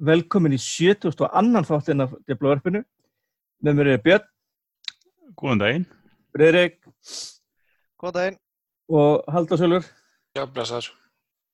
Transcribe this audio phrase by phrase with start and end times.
[0.00, 1.12] velkomin í 70.
[1.20, 2.82] og annan þáttin af Diblavarpinu.
[3.60, 4.28] Með mér er Björn,
[5.36, 5.86] Góðan daginn.
[6.32, 6.78] Breirik
[8.00, 8.38] Góðan daginn.
[8.88, 9.84] og Haldarsölur.
[10.34, 10.90] Já, blessaður.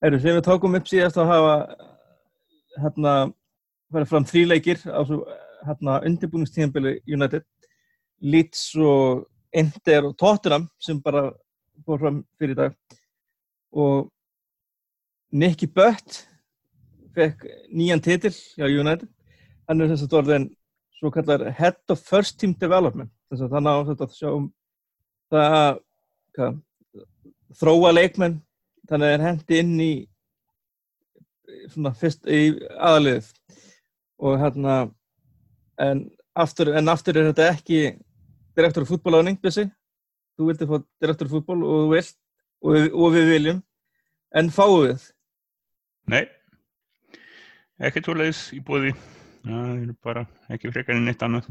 [0.03, 1.55] Erum við tókum upp síðast að hafa
[2.81, 3.13] hérna
[3.93, 5.25] farið fram þríleikir á svo
[5.67, 7.45] hérna undirbúningstíðanbili United.
[8.21, 11.33] Leeds og Inter og Tottenham sem bara
[11.85, 12.77] fór fram fyrir dag.
[13.73, 14.11] Og
[15.33, 16.25] Nicky Butt
[17.17, 19.09] fekk nýjan titil hjá United.
[19.67, 20.49] Hann er þess að orðin
[20.97, 23.11] svo kallar Head of First Team Development.
[23.31, 24.51] Þess að þannig á þetta að sjá um
[25.33, 25.81] það að
[26.37, 26.59] hvað,
[27.63, 28.37] þróa leikmenn.
[28.87, 29.93] Þannig að það er hendi inn í
[31.73, 32.43] svona fyrst í
[32.77, 33.33] aðaliðið
[34.27, 34.77] og hérna
[35.83, 36.07] en
[36.39, 37.81] aftur, en aftur er þetta ekki
[38.57, 39.67] direktor fútbóláning þessi
[40.37, 42.17] þú vildi fá direktor fútból og þú vilt
[42.67, 43.61] og og við viljum.
[44.37, 45.05] En fáum við?
[46.13, 46.25] Nei,
[47.83, 48.95] ekki tólaðis í bóði.
[49.47, 51.49] Það er bara ekki frekar en neitt annað.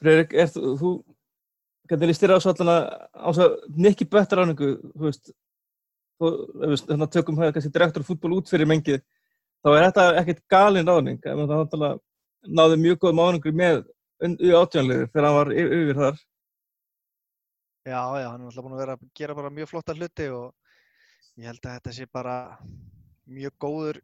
[0.00, 0.92] Freyrik, er þú,
[2.04, 5.32] líst þér á svo allan að á svo nikki böttar áningu þú veist?
[6.16, 6.30] Þú,
[6.64, 9.02] ef við þannig tökum það kannski direktor fútból út fyrir mengið.
[9.64, 13.82] Þá er þetta ekkert galin ráning en það náttúrulega náði mjög góðum áningur með
[14.40, 16.20] í átjánliði þegar hann var yfir, yfir þar.
[17.86, 20.46] Já, já, hann er alltaf búin að vera að gera bara mjög flotta hluti og
[21.36, 22.36] ég held að þetta sé bara
[23.26, 24.00] mjög góður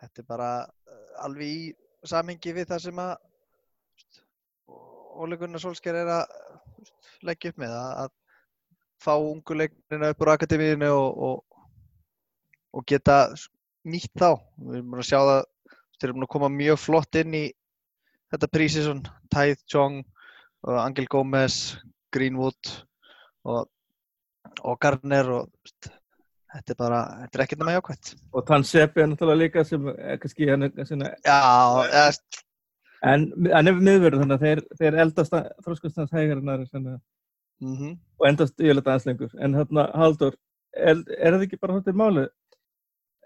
[0.00, 3.14] þetta er bara uh, alveg í samhengi við það sem að
[5.22, 6.36] Óli Gunnar Solskjær er að
[7.26, 8.12] leggja upp með að,
[9.02, 11.64] fá ungu leiknina upp úr akademíinu og, og,
[12.78, 13.16] og geta
[13.82, 14.38] nýtt þá.
[14.62, 15.42] Við erum búin að sjá það,
[15.96, 17.42] þeir eru búin að koma mjög flott inn í
[18.32, 19.02] þetta prísisson,
[19.34, 19.98] Tæð Jong,
[20.70, 21.56] Angel Gómez,
[22.14, 22.72] Greenwood
[23.42, 23.66] og,
[24.62, 25.90] og Garner og
[26.52, 28.12] þetta er bara, þetta er ekkert nema jákvæmt.
[28.32, 32.12] og Tann Seppi er náttúrulega líka sem er kannski hann er svona Já,
[33.12, 36.98] en hann er miðverður þannig að þeir, þeir eldast þróskustans hægar en aðri svona,
[37.62, 37.96] mm -hmm.
[38.20, 40.36] og endast yfirleitt aðeins lengur en hérna Haldur,
[40.76, 42.28] er, er þetta ekki bara þetta málið?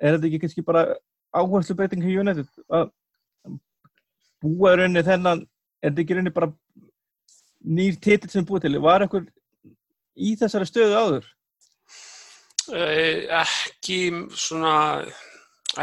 [0.01, 0.87] Er þetta ekki kannski bara
[1.35, 2.91] áherslu breyting hjá United að
[4.45, 5.47] búa í rauninni þennan
[5.83, 6.53] er þetta ekki í rauninni bara
[7.67, 9.27] nýr titill sem búið til var ekkur
[10.17, 11.36] í þessari stöðu áður?
[12.75, 13.99] Eh, Ekki
[14.35, 14.75] svona,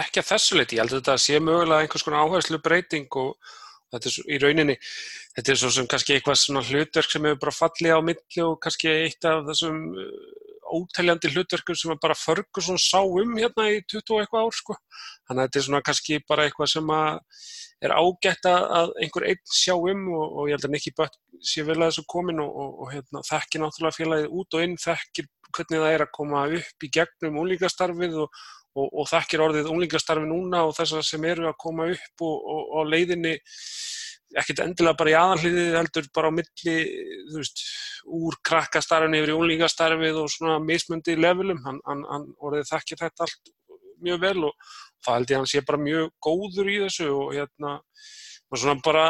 [0.02, 0.78] ekki að þessu leiti.
[0.78, 3.36] Ég held að þetta sé mögulega einhvers konar áherslu breyting og
[3.94, 4.76] þetta er svo, í rauninni,
[5.38, 8.58] þetta er svo sem kannski eitthvað svona hlutverk sem hefur bara fallið á milli og
[8.64, 10.43] kannski eitt af þessum uh,
[10.78, 14.78] óteljandi hlutverkum sem bara Ferguson sá um hérna í 20 og eitthvað ár sko.
[15.28, 17.20] Þannig að þetta er svona kannski bara eitthvað sem að
[17.84, 21.18] er ágætt að að einhver einn sjá um og, og ég held að Nicky Butt
[21.44, 24.76] sé vel að þessu komin og, og, og hérna, þekkir náttúrulega félagið út og inn,
[24.80, 28.40] þekkir hvernig það er að koma upp í gegnum unglingastarfið og,
[29.12, 33.36] þekkir orðið unglingastarfi núna og þessar sem eru að koma upp og leiðinni
[34.42, 36.76] ekkert endilega bara í aðalhliðið heldur bara á milli,
[37.30, 37.64] þú veist,
[38.20, 43.28] úr krakkastarfinu yfir í unglingastarfið og svona mismundi levelum, hann, hann, hann orðið þekkir þetta
[43.28, 43.54] allt
[44.04, 44.74] mjög vel og
[45.04, 47.78] það held ég að hann sé bara mjög góður í þessu og hérna
[48.54, 49.06] og svona bara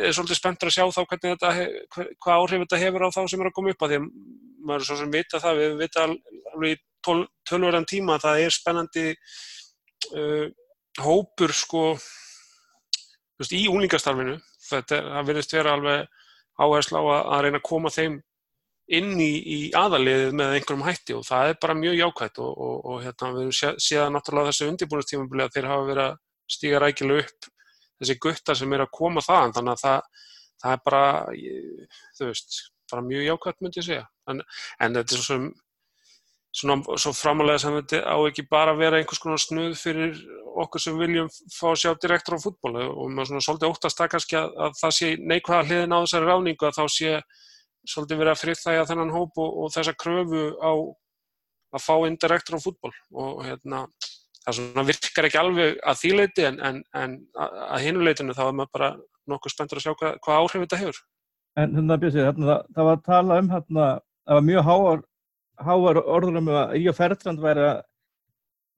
[0.00, 3.20] er svolítið spenntur að sjá þá hvernig þetta, hef, hvað áhrif þetta hefur á þá
[3.28, 4.06] sem er að koma upp að því að
[4.68, 6.78] maður er svo sem vita það, við vita alveg í
[7.48, 9.04] tölverðan tíma að það er spennandi
[10.18, 10.46] uh,
[11.04, 11.82] hópur sko
[13.38, 16.06] veist, í úlingastarfinu þetta er, verðist vera alveg
[16.58, 18.18] áherslu á að, að reyna að koma þeim
[18.98, 22.76] inn í, í aðaliðið með einhverjum hætti og það er bara mjög jákvægt og, og,
[22.88, 26.18] og hérna við höfum séð náttúrulega þessu undirbúinustífambili að þeir hafa verið að
[26.48, 27.50] stíga rækilega upp
[27.98, 30.26] þessi guttar sem er að koma þaðan þannig að það,
[30.62, 31.02] það er bara
[32.22, 32.58] veist,
[32.88, 34.42] bara mjög jákvæmt myndi ég segja, en,
[34.80, 35.38] en þetta er svo
[36.54, 40.16] svona svo framalega þetta á ekki bara að vera einhvers konar snuð fyrir
[40.58, 44.12] okkur sem viljum fá að sjá direktor á fútbólu og maður svona svolítið óttast það
[44.14, 47.12] kannski að, að það sé neikvæða hliðin á þessari ráningu að þá sé
[47.88, 50.72] svolítið verið að friðþægja þennan hóp og, og þessa kröfu á
[51.76, 53.84] að fá inn direktor á fútból og hérna
[54.48, 58.74] það svona virkar ekki alveg að þýleiti en, en, en að hinuleitinu þá er maður
[58.78, 58.90] bara
[59.28, 61.00] nokkuð spenntur að sjá hvað, hvað áhrif þetta hefur.
[61.58, 63.88] En hérna Björnsið, hérna, það, það var að tala um hérna,
[64.24, 65.02] það var mjög háar,
[65.66, 67.82] háar orður um að Ríó Ferdrand væri að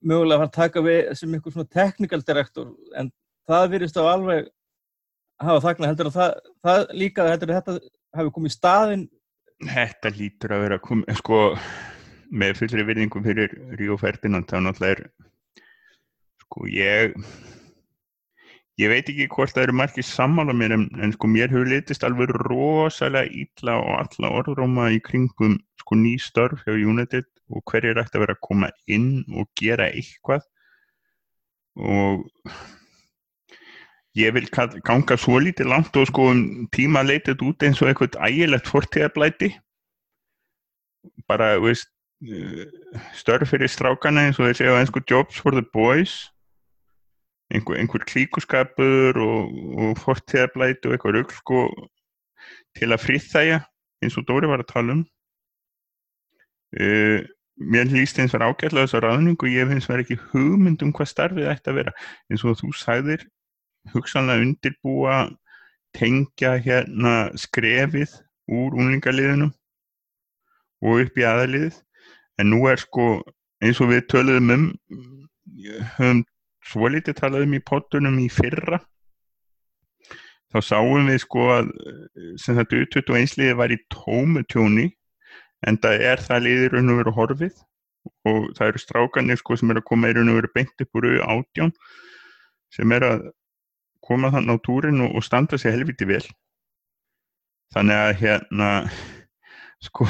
[0.00, 3.10] mögulega að fara að taka við sem einhver svona technical director en
[3.50, 4.50] það virðist á alveg
[5.40, 6.34] hafa þakna, heldur að það,
[6.66, 7.90] það líka heldur að þetta
[8.20, 9.08] hafi komið í staðin
[9.60, 11.38] Þetta lítur að vera komið, sko,
[12.32, 15.02] með fullri virðingum fyrir Ríó Ferdinand, þá náttúrulega er
[16.46, 17.16] sko ég
[18.80, 22.04] ég veit ekki hvort það eru margir sammála mér en, en sko mér hefur litist
[22.06, 28.00] alveg rosalega ítla og alla orðróma í kringum sko ný störf hjá United og hverjir
[28.00, 30.44] ætti að vera að koma inn og gera eitthvað.
[31.80, 32.26] Og
[34.18, 38.18] ég vil ganga svo lítið langt og sko um tíma leitið út eins og eitthvað
[38.26, 39.52] ægilegt fortíðarblæti
[41.30, 41.90] bara, veist
[43.16, 46.28] störf fyrir strákana eins og þeir segja á einsku jobs for the boys
[47.50, 51.64] einhver, einhver klíkuskapur og, og fortíðarblæti og eitthvað rugl sko
[52.78, 53.58] til að friðþæja
[54.04, 55.02] eins og Dóri var að tala um.
[56.70, 57.20] Uh,
[57.60, 60.94] mér líst eins var ágætlega þessar ráðningu og ég hef eins var ekki hugmynd um
[60.96, 61.94] hvað starfið ætti að vera.
[62.30, 63.26] Eins og þú sagðir
[63.94, 65.20] hugsanlega undirbúa
[65.96, 68.14] tengja hérna skrefið
[68.50, 69.50] úr unglingaliðinu
[70.86, 71.80] og upp í aðaliðið
[72.40, 73.08] en nú er sko
[73.60, 74.66] eins og við töluðum um
[75.98, 76.22] höfum
[76.66, 78.80] svo litið talað um í pottunum í fyrra.
[80.50, 84.88] Þá sáum við sko að eh, sem þetta U21 liðið var í tómu tjóni
[85.66, 87.60] en það er það liðið raun og veru horfið.
[88.26, 91.00] Og það eru strákanir sko sem eru að koma í raun og veru beint upp
[91.00, 91.74] úr átján
[92.74, 93.24] sem er að
[94.06, 96.24] koma þannig á túrin og, og standa sig helviti vel.
[97.74, 98.70] Þannig að hérna
[99.84, 100.06] sko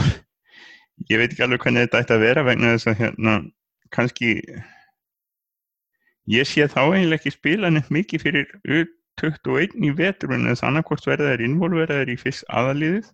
[1.11, 3.35] ég veit ekki alveg hvernig þetta ætti að vera vegna þess að hérna
[3.95, 4.35] kannski
[6.31, 11.07] ég sé þá eiginlega ekki spila nefn mikið fyrir U21 í vetur en þess annarkort
[11.09, 13.09] verða þeir involveraðir í fyrst aðaliðið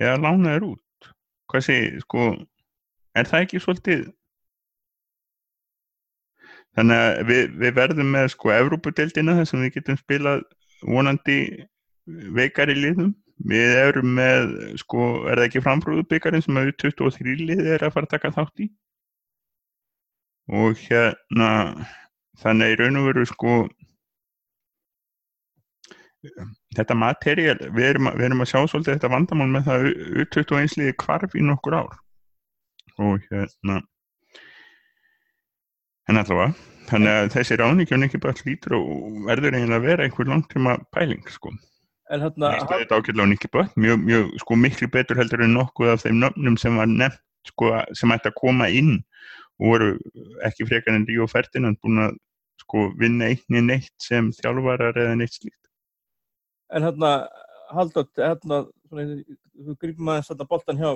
[0.00, 1.10] eða lána þeir út?
[1.50, 2.26] Hvað segir, sko
[3.18, 4.04] er það ekki svolítið?
[6.78, 10.44] Þannig að við, við verðum með sko Evrópudeldina þar sem við getum spilað
[10.86, 11.40] vonandi
[12.36, 13.14] veikari liðum.
[13.50, 14.50] Við erum með
[14.82, 18.32] sko, er það ekki frambrúðu byggarinn sem að 23 liði er að fara að taka
[18.36, 18.66] þátt í
[20.50, 21.50] og hérna
[22.40, 23.54] þannig í raun og veru sko
[26.76, 29.86] þetta materiál, við erum, við erum að sjá svolítið þetta vandamál með það
[30.24, 31.96] U21 liði kvarf í nokkur ár.
[33.00, 33.80] Og hérna
[36.10, 36.52] en allavega
[36.90, 41.22] þannig að þessi ráningjörn ekki bara lítur og verður eiginlega að vera einhver langtíma pæling
[41.30, 41.52] sko.
[42.10, 46.02] Hérna, þetta ágætlega á Nicky Butt, mjög, mjög, sko, miklu betur heldur en nokkuð af
[46.02, 48.96] þeim nöfnum sem var nefnt, sko, sem ætti að koma inn
[49.60, 49.90] og voru
[50.46, 52.16] ekki frekar en Ríó Ferdinand búin að,
[52.62, 55.56] sko, vinna einni neitt sem þjálfarar eða neitt slíkt.
[56.70, 57.28] en hérna,
[57.70, 60.90] Halldór, hérna, þú grýpum aðeins hérna boltan hjá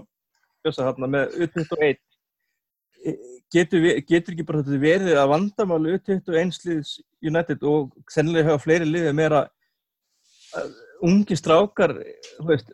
[0.65, 1.99] Bjössa hérna með U21.
[3.05, 3.13] E,
[3.55, 8.89] Getur, getur ekki bara þetta verið að vandamáli U21 liðs United og sennilega hafa fleiri
[8.89, 9.43] liðið meira
[10.57, 10.73] að
[11.05, 11.93] ungi strákar,
[12.39, 12.71] þú veist,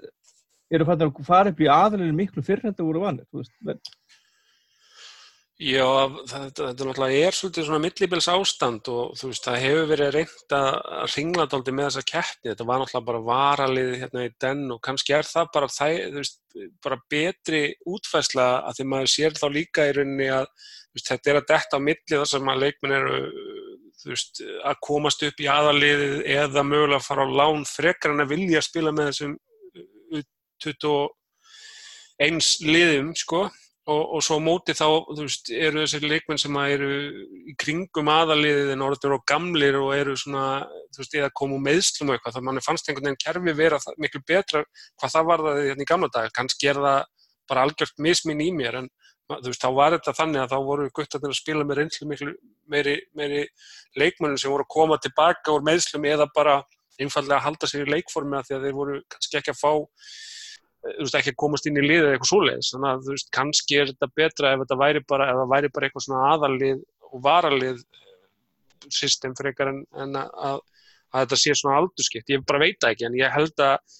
[0.70, 3.54] eru fannir að fara upp í aðalinu miklu fyrr en þetta voru vanir, þú veist,
[3.66, 3.80] men,
[5.60, 5.84] Já,
[6.24, 10.54] þetta, þetta náttúrulega er svolítið svona millibils ástand og þú veist, það hefur verið reynd
[10.56, 10.70] að
[11.12, 15.16] ringla dálítið með þessa keppni, þetta var náttúrulega bara varalið hérna í den og kannski
[15.18, 16.40] er það bara, það, veist,
[16.80, 21.42] bara betri útfæsla að því maður sér þá líka í rauninni að veist, þetta er
[21.42, 23.20] að detta á milli þar sem að leikminn eru
[24.08, 28.32] veist, að komast upp í aðaliðið eða mögulega að fara á lán frekar en að
[28.32, 29.36] vilja spila með þessum
[30.16, 30.24] uh,
[30.64, 33.50] 21 liðum, sko
[33.88, 36.90] og, og svo móti þá, þú veist, eru þessir leikmenn sem að eru
[37.50, 42.10] í kringum aðaliðið en orðin og gamlir og eru svona, þú veist, eða komu meðslum
[42.10, 44.64] og eitthvað, þannig að manni fannst einhvern veginn kerfi vera það- miklu betra
[45.00, 47.04] hvað það var það hérna í gamla dag, kannski er það
[47.50, 48.90] bara algjört mismin í mér en
[49.30, 52.34] þú veist, þá var þetta þannig að þá voru guttarnir að spila með reynslu miklu
[52.70, 53.46] meiri, meiri
[53.98, 56.60] leikmennum sem voru að koma tilbaka úr meðslum eða bara
[57.00, 59.72] einfallega að halda sér í leikformi af því að þeir voru kannski ekki að fá
[60.84, 62.70] þú veist, ekki að komast inn í liðið eða eitthvað svoleiðis.
[62.74, 65.72] Þannig að þú veist, kannski er þetta betra ef þetta væri bara, ef það væri
[65.74, 67.82] bara eitthvað svona aðallið og varalið
[68.88, 70.62] system frekar en, en að, að,
[71.10, 73.98] að þetta sé svona aldurskipt, ég bara veit ekki en ég held að,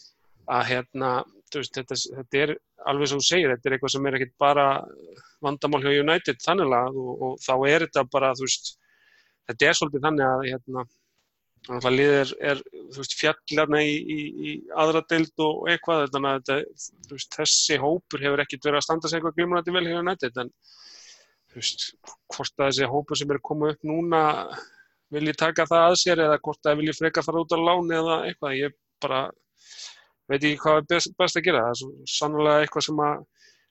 [0.51, 1.13] að hérna,
[1.53, 2.55] þú veist, þetta, þetta er
[2.91, 4.67] alveg sem þú segir, þetta er eitthvað sem er ekkit bara
[5.45, 8.73] vandamál hjá United þannig að og, og þá er þetta bara, þú veist
[9.51, 10.87] þetta er svolítið þannig að hérna,
[11.67, 12.61] þannig að liðið er, er
[12.97, 14.19] veist, fjallarna í, í,
[14.51, 18.87] í aðra deild og eitthvað, þannig að þetta, veist, þessi hópur hefur ekkit verið að
[18.87, 20.53] standa sig eitthvað glimrandi vel hjá United en
[21.55, 21.87] veist,
[22.33, 24.23] hvort að þessi hópur sem er koma upp núna
[25.11, 28.17] vilji taka það að sér eða hvort að vilji freka fara út á láni eða
[28.29, 29.23] eitthvað, ég bara
[30.31, 31.63] veit ekki hvað er best, best að gera.
[31.67, 33.25] Það er svo sannlega eitthvað sem að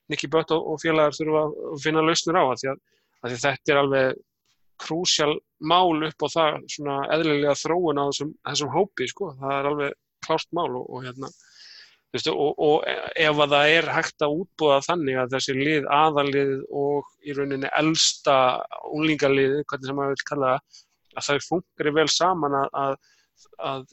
[0.10, 2.82] Nicky Butt og, og félagar þurfa að finna lausnir á að því að,
[3.22, 4.20] að því þetta er alveg
[4.84, 9.70] krúsjál mál upp á það svona eðlilega þróun á þessum, þessum hópi sko, það er
[9.72, 14.26] alveg klárt mál og, og hérna þú veist, og, og ef að það er hægt
[14.26, 18.38] að útbúða þannig að þessi lið aðalið og í rauninni elsta
[18.90, 20.80] unglingalið, hvernig sem maður vil kalla það
[21.20, 22.96] að þau funkari vel saman að, að,
[23.70, 23.86] að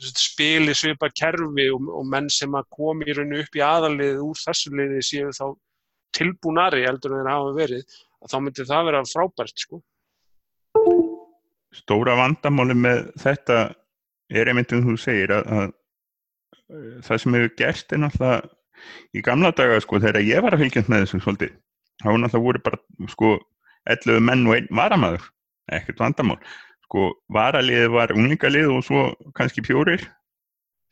[0.00, 4.40] spili svipa kerfi og, og menn sem að komi í rauninu upp í aðalið úr
[4.40, 5.46] þessu liði séu þá
[6.16, 7.98] tilbúnari heldur en þeir hafa verið
[8.30, 9.80] þá myndi það vera frábært sko.
[11.74, 13.58] Stóra vandamáli með þetta
[14.30, 18.40] er einmitt um þú segir að, að það sem hefur gerst er náttúrulega
[19.14, 21.56] í gamla daga sko þegar ég var að fylgjast með þessu svolítið
[22.00, 23.32] þá náttúrulega voru bara sko
[23.88, 25.26] 11 menn og einn varamæður
[25.74, 26.38] ekkert vandamál.
[26.86, 29.04] Sko varaliðið var unglingalið og svo
[29.38, 30.02] kannski fjórir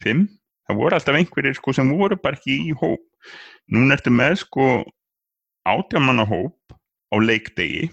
[0.03, 0.29] fimm,
[0.69, 3.03] það voru alltaf einhverjir sko sem voru bara ekki í hóp.
[3.75, 4.69] Núna ertu með sko
[5.69, 6.77] átjamanna hóp
[7.13, 7.89] á leikdegi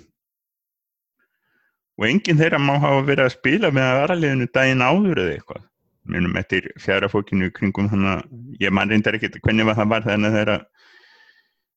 [1.99, 5.65] og enginn þeirra má hafa verið að spila með að varaliðinu daginn áður eða eitthvað.
[6.05, 10.29] Mjögum eftir fjara fókinu kringum þannig að ég mann reyndar ekkert hvernig það var þannig
[10.29, 10.57] að þeirra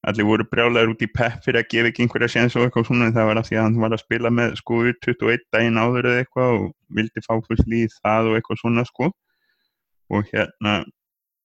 [0.09, 3.09] allir voru brjálæður út í pepp fyrir að gefa ekki einhverja séns og eitthvað svona
[3.15, 6.23] það var að því að hann var að spila með sko 21 daginn áður eða
[6.23, 9.11] eitthvað og vildi fá fullt líð það og eitthvað svona sko.
[10.15, 10.77] Og hérna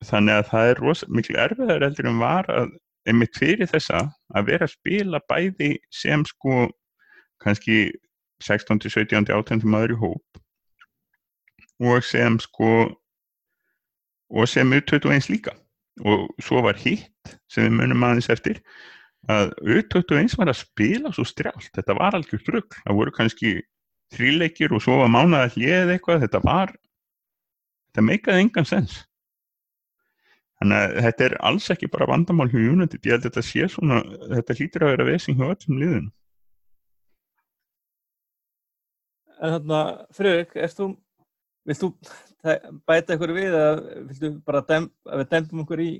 [0.03, 2.71] þannig að það er ros, miklu erfiðar heldur en var að
[3.09, 6.67] einmitt fyrir þessa að vera að spila bæði sem sko
[7.43, 7.79] kannski
[8.41, 8.89] 16.
[8.89, 9.29] 17.
[9.29, 9.63] 18.
[9.69, 10.41] maður í hóp
[11.83, 12.71] og sem sko
[14.33, 15.53] og sem U21 líka
[16.01, 18.61] og svo var hitt sem við munum aðeins eftir
[19.31, 23.53] að U21 var að spila svo strjált, þetta var algjör drögg það voru kannski
[24.13, 26.73] þríleikir og svo var mánaða hlið eitthvað þetta var,
[27.89, 28.97] þetta meikaði engan sens
[30.59, 33.69] þannig að þetta er alls ekki bara vandamál hjá United, ég held að þetta sé
[33.71, 34.01] svona
[34.33, 36.11] þetta hlýtur að vera vesing hjá öllum liðun
[39.43, 39.79] En þarna,
[40.15, 40.93] Friðrik, erst þú
[41.67, 41.89] Vilt þú
[42.87, 43.77] bæta ykkur við að
[44.09, 45.91] viltu bara dem, að við dempum ykkur í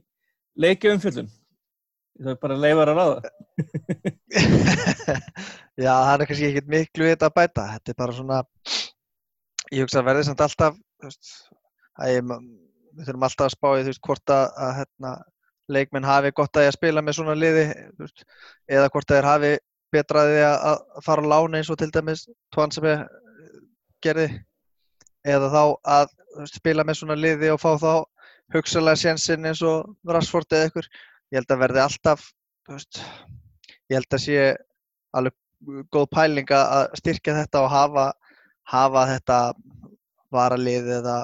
[0.60, 1.30] leikjaumfjöldun?
[2.20, 3.32] Ég þarf bara að leifa að ráða.
[5.86, 7.68] Já, það er kannski ekkert miklu við þetta að bæta.
[7.78, 8.42] Þetta er bara svona,
[9.72, 11.34] ég hugsa að verði samt alltaf, þú veist,
[12.12, 12.36] ég,
[12.92, 15.16] við þurfum alltaf að spá í þú veist hvort að, að hérna,
[15.74, 18.28] leikmenn hafi gott að ég að spila með svona liði, þú veist,
[18.68, 19.58] eða hvort að þeir hafi
[19.94, 23.08] betraði að, fara á lána eins og til dæmis tvann sem ég
[24.04, 24.28] gerði
[25.24, 25.64] eða þá
[25.96, 26.18] að
[26.52, 27.94] spila með svona liði og fá þá
[28.54, 32.26] hugsalega sénsinn eins og Rashford eða ykkur ég held að verði alltaf
[32.70, 33.00] veist,
[33.90, 34.44] ég held að sé
[35.14, 38.06] alveg góð pæling að styrkja þetta og hafa,
[38.68, 39.40] hafa þetta
[40.34, 41.18] varalið eða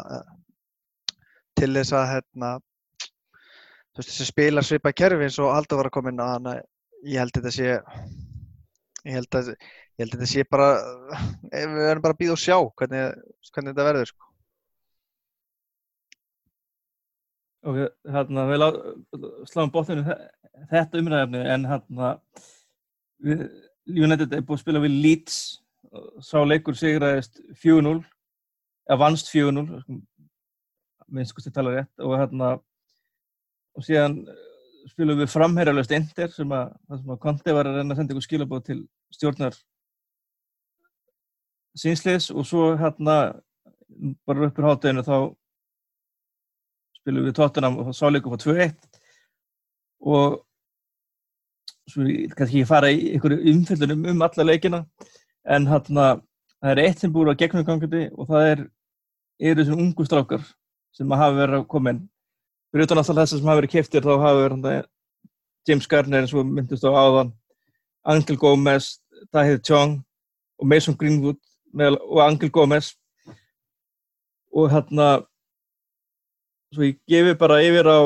[1.59, 2.51] til þess að hérna,
[3.91, 6.62] þú veist þessi spilar svipa kerfi eins og Haldur var að koma inn á þannig
[7.09, 7.67] ég held að þetta sé
[9.09, 9.53] ég held að
[10.00, 10.68] ég held að þetta sé bara
[11.51, 14.27] eh, við verðum bara að býða og sjá hvernig, hvernig þetta verður sko.
[17.68, 18.63] Ok, hérna við
[19.51, 20.06] sláum bóttinu
[20.70, 22.13] þetta umræðafni en hérna
[23.89, 25.39] United er búið að spila við Leeds
[26.24, 27.98] sá leikur sigraðist 4-0
[28.88, 29.82] eða vannst 4-0
[31.10, 32.53] minnst sko til tala rétt og hérna
[33.75, 34.22] og síðan
[34.94, 36.72] spilum við framherjarlöst Inder sem að,
[37.20, 38.79] Conte var að reyna að senda ykkur skilabóð til
[39.15, 39.60] stjórnar
[41.79, 43.17] sínsliðs og svo hérna
[44.27, 45.15] bara uppur hátteginu þá
[47.00, 48.74] spilum við tóttunum og þá sáleikum á 2-1
[50.13, 50.39] og
[51.89, 52.05] svo
[52.36, 54.83] kannski ekki fara í einhverju umfyllunum um alla leikina
[55.50, 56.09] en hérna
[56.59, 58.63] það er eitt sem búið á gegnum gangandi og það er
[59.39, 60.43] eru þessum ungu strákar
[60.95, 62.01] sem hafa verið að koma inn.
[62.69, 64.74] Fyrir utan alltaf þessar sem hafa verið keftir þá hafa verið hérna
[65.67, 67.31] James Garner eins og myndist á áðan
[68.09, 69.00] Angel Gómez,
[69.31, 70.00] Tahir Chong
[70.59, 71.39] og Mason Greenwood
[71.75, 72.93] með, og Angel Gómez.
[74.55, 75.09] Og hérna
[76.73, 77.99] svo ég gefi bara yfir á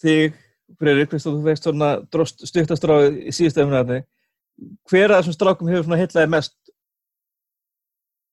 [0.00, 0.40] þig
[0.80, 1.90] Freyrík, þú veist svona
[2.24, 4.02] stuttastráð í síðustöfuna
[4.88, 6.54] hver að þessum strákum hefur svona hitlaði mest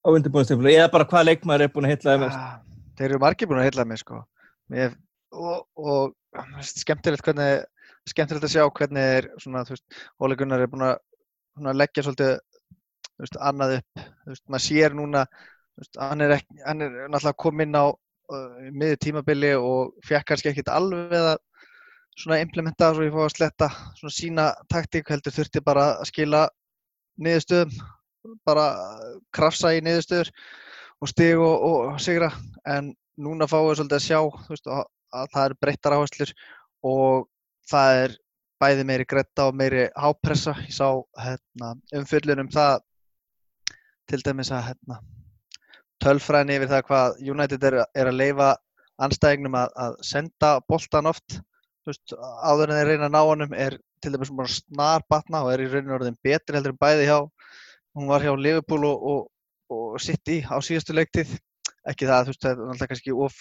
[0.01, 2.39] á undirbúinastöfnu eða bara hvað leikmaður er búin að hitlaði mest?
[2.39, 2.55] Ah,
[2.97, 4.21] Þeir eru margir búin að hitlaði mest sko.
[4.71, 4.95] Mér,
[5.35, 7.65] og, og skemmtilegt hvernig
[8.09, 9.85] skemmtilegt að sjá hvernig er svona, veist,
[10.21, 12.37] Óli Gunnar er búin að leggja svolítið
[13.21, 15.25] veist, annað upp, veist, maður sér núna,
[15.79, 20.51] veist, hann, er ekki, hann er náttúrulega kominn á uh, miður tímabili og fekk kannski
[20.51, 21.39] ekkit alveg að
[22.41, 26.41] implementa svo ég fá að sletta svona sína taktík heldur þurfti bara að skila
[27.21, 27.77] niðurstöðum,
[28.45, 28.65] bara
[29.33, 30.31] krafsa í niðurstöður
[31.01, 32.29] og stig og, og sigra
[32.69, 36.33] en núna fáum við svolítið að sjá veist, að það er breyttar áherslur
[36.87, 37.27] og
[37.71, 38.17] það er
[38.61, 40.53] bæði meiri gretta og meiri hápressa.
[40.67, 40.87] Ég sá
[41.17, 42.83] hérna, umfyllun um það
[44.11, 44.99] til dæmis að hérna,
[46.03, 48.49] tölfræðin yfir það hvað United er, er að leifa
[49.01, 51.39] anstæðingnum að, að senda boltan oft
[51.87, 52.13] veist,
[52.43, 55.63] áður en þeir reyna að ná honum er til dæmis svona snar batna og er
[55.63, 57.17] í rauninu orðin betri heldur en bæði hjá
[57.97, 59.23] hún var hjá Liverpool og, og,
[59.73, 61.33] og City á síðastu leiktið
[61.89, 63.37] ekki það, þú veist, það er alltaf kannski of,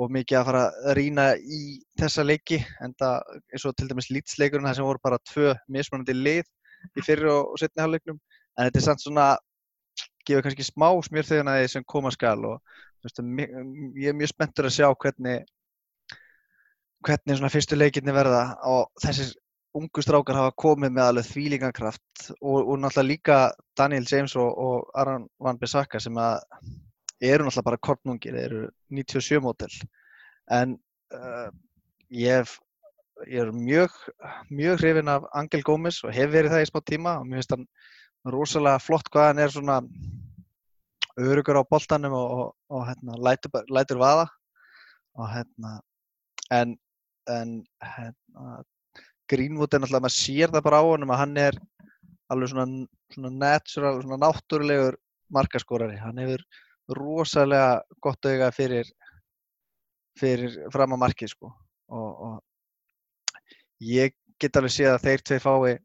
[0.00, 1.60] of mikið að fara að rýna í
[2.00, 6.16] þessa leiki en það er svo til dæmis lýtsleikurinn það sem voru bara tvö mismunandi
[6.16, 6.44] lið
[6.96, 9.30] í fyrir og, setni hálfleiknum en þetta er samt svona
[10.30, 14.76] gefur kannski smá smjörþeguna því sem koma skal og veist, ég er mjög spenntur að
[14.78, 15.44] sjá hvernig
[17.06, 19.32] hvernig svona fyrstu leikirni verða og þessir
[19.78, 23.38] ungu strákar hafa komið með alveg þvílíkan kraft og, og náttúrulega líka
[23.78, 26.40] Daniel James og, og Aron Van Bissaka sem að
[27.20, 29.76] eru náttúrulega bara kornungir, eru 97 mótel
[30.50, 30.74] en
[31.14, 31.48] uh,
[32.10, 32.56] ég, hef,
[33.28, 33.94] ég er mjög
[34.50, 37.54] mjög hrifin af Angel Gómez og hef verið það í smá tíma og mér finnst
[37.54, 37.68] hann
[38.34, 39.78] rosalega flott hvað hann er svona
[41.20, 44.26] örugur á boltanum og, og, og hérna, lætur, lætur vaða.
[45.18, 45.78] Og hérna
[46.54, 46.76] en,
[47.28, 48.62] en hérna,
[49.30, 51.58] Greenwood er náttúrulega, maður sér það bara á honum að hann er
[52.30, 52.66] alveg svona,
[53.14, 54.98] svona natural, svona náttúrulegur
[55.30, 56.42] markaskorari, hann hefur
[56.98, 58.88] rosalega gott auga fyrir
[60.18, 61.52] fyrir fram að markið sko.
[61.94, 65.76] Og, og ég get alveg séð að þeir tvei fái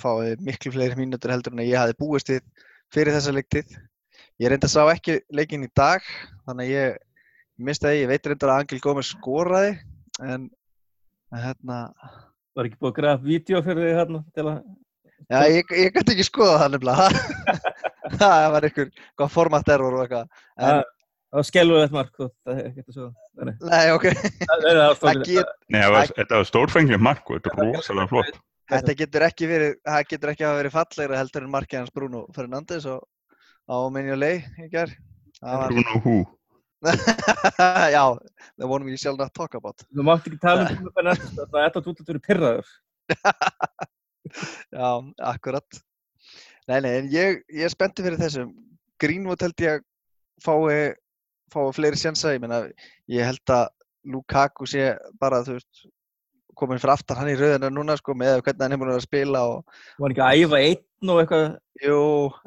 [0.00, 2.42] fái miklu fleiri mínútur heldur en ég hafi búist við
[2.94, 3.76] fyrir þessa leiktið
[4.42, 6.04] ég reynda að sá ekki leikinn í dag
[6.44, 7.00] þannig að ég
[7.64, 9.74] misti það, ég veit reyndar að Angel Gómez skoraði
[10.22, 10.48] en
[11.34, 11.80] en hérna
[12.54, 14.58] Var ekki búið að grafa vídeo fyrir þig hérna til að
[15.24, 17.04] Já, ég, ég gæti ekki skoða það nefnilega.
[18.20, 20.26] það var einhver hvað format error og eitthvað.
[20.58, 20.82] En, Það
[21.34, 23.06] það var skelvulegt mark, það er ekkert að segja.
[23.34, 23.54] Nei, nei.
[23.70, 24.04] nei, ok.
[25.72, 28.36] Nei, það var, þetta var stórfenglega mark og þetta er rosalega flott.
[28.74, 32.22] þetta getur ekki verið, það getur ekki hafa verið fallegra heldur en markið hans Bruno
[32.36, 33.02] Fernandes og
[33.68, 34.92] á Minjolei í gær.
[35.40, 36.16] Það var, Bruno Hú.
[37.94, 38.04] já,
[38.58, 39.86] the one we shall not talk about.
[39.94, 42.74] Þú mátt ekki tala um Bruno Fernandes, það er þetta út að vera pyrraður.
[44.72, 44.88] Já,
[45.30, 45.80] akkurat.
[46.68, 48.52] Nei, nei, en ég, ég er spenntið fyrir þessum.
[49.02, 49.84] Greenwood held ég að
[50.44, 50.94] fái,
[51.52, 52.32] fái fleiri sjensa.
[52.34, 52.64] Ég meina,
[53.12, 53.68] ég held að
[54.14, 55.84] Lukaku sé bara, þú veist,
[56.58, 59.42] komin fyrir aftan hann í rauðina núna, sko, með hvernig hann er búin að spila
[59.50, 61.46] og, Var ekki að æfa einn og eitthvað.
[61.84, 61.98] jú,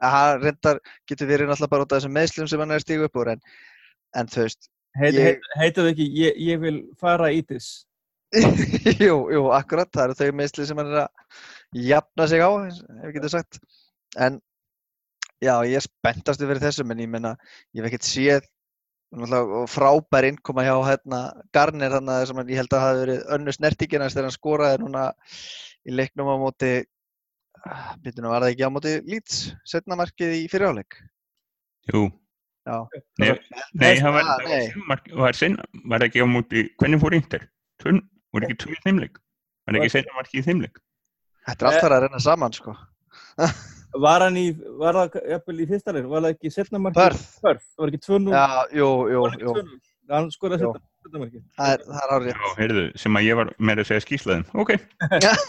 [0.02, 3.06] að hann reyndar getur verið náttúrulega bara út af þessum meðslum sem hann er stíga
[3.10, 3.42] upp úr, en,
[4.16, 7.84] en þú veist, Heit, Ég- heit, heitir það ekki, ég, ég vil fara í þess.
[9.08, 13.04] jú, jú, akkurat, það eru þau meðsli sem hann er að jafna sig á, ef
[13.06, 13.60] ég getur sagt.
[14.18, 14.40] En
[15.44, 17.36] já, ég er spenntastu fyrir þessum, en ég menna,
[17.78, 18.48] ég hef ekkert séð
[19.72, 21.20] frábær innkoma hjá hérna,
[21.56, 25.04] Garnir, þannig að sem ég held að hafi verið önnu snertíkinast þegar hann skoraði núna
[25.88, 26.72] í leiknum á móti,
[28.04, 31.00] býtum var það ekki á móti Leeds, setna markið í fyrirháleik.
[31.94, 32.08] Jú.
[32.68, 32.82] Já,
[33.24, 33.30] Nei,
[33.80, 35.54] nei, það var, Ah, það var, fimm mark- var, sen,
[35.88, 37.48] var ekki á móti, hvernig fór Inter?
[37.80, 38.02] Tvön,
[38.36, 39.22] voru ekki í þeimleik?
[39.68, 40.82] Var ekki senna marki í þeimleik?
[41.48, 42.76] þetta er alltaf að renna saman, sko.
[44.04, 44.46] Var hann í,
[44.80, 47.00] var það jafnvel í fyrsta leir, var það ekki setna markið?
[47.02, 47.26] Perth.
[47.44, 48.36] Perth, það var ekki 2-0.
[48.36, 49.80] Já, jú, jú, jú, 2-0?
[50.14, 50.72] Hann skoraði Jú.
[50.76, 51.44] setna, setna markið.
[51.58, 52.30] það er, það er árið.
[52.32, 54.46] Já, heyrðu, sem að ég var með að segja skýslaðum.
[54.64, 54.74] Ok,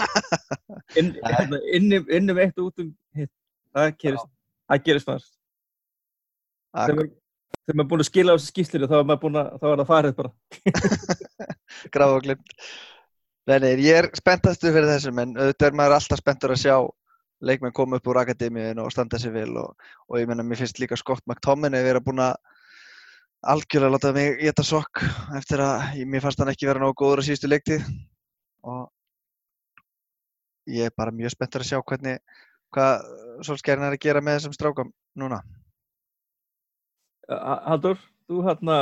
[0.99, 3.33] Inn, hérna, inni, inni við eitt og út um hitt.
[3.77, 4.31] Það gerist,
[4.73, 5.31] það gerist maður.
[6.79, 7.09] Þegar
[7.69, 9.67] þegar maður er búin að skila á þessu skýslir þá er maður búin að, þá
[9.69, 10.31] er það farið bara.
[11.95, 12.55] grafa og glimt.
[13.49, 16.75] Nei, nei, ég er spenntastu fyrir þessum en auðvitað er maður alltaf spenntur að sjá
[17.41, 19.75] leikmenn koma upp úr akademíun og standa sér vel og,
[20.09, 22.35] og ég menna mér finnst líka Scott McTominay vera búin að
[23.47, 25.05] algjörlega láta mig geta sokk
[25.39, 27.85] eftir að ég- mér fannst hann ekki vera nógu góður á síðustu leiktið
[28.67, 28.89] og
[30.67, 32.19] ég er bara mjög spenntur að sjá hvernig
[32.75, 33.07] hvað
[33.47, 35.39] Solskjærin er að gera með þessum strákam núna.
[37.31, 38.79] Ha- Halldór, þú hérna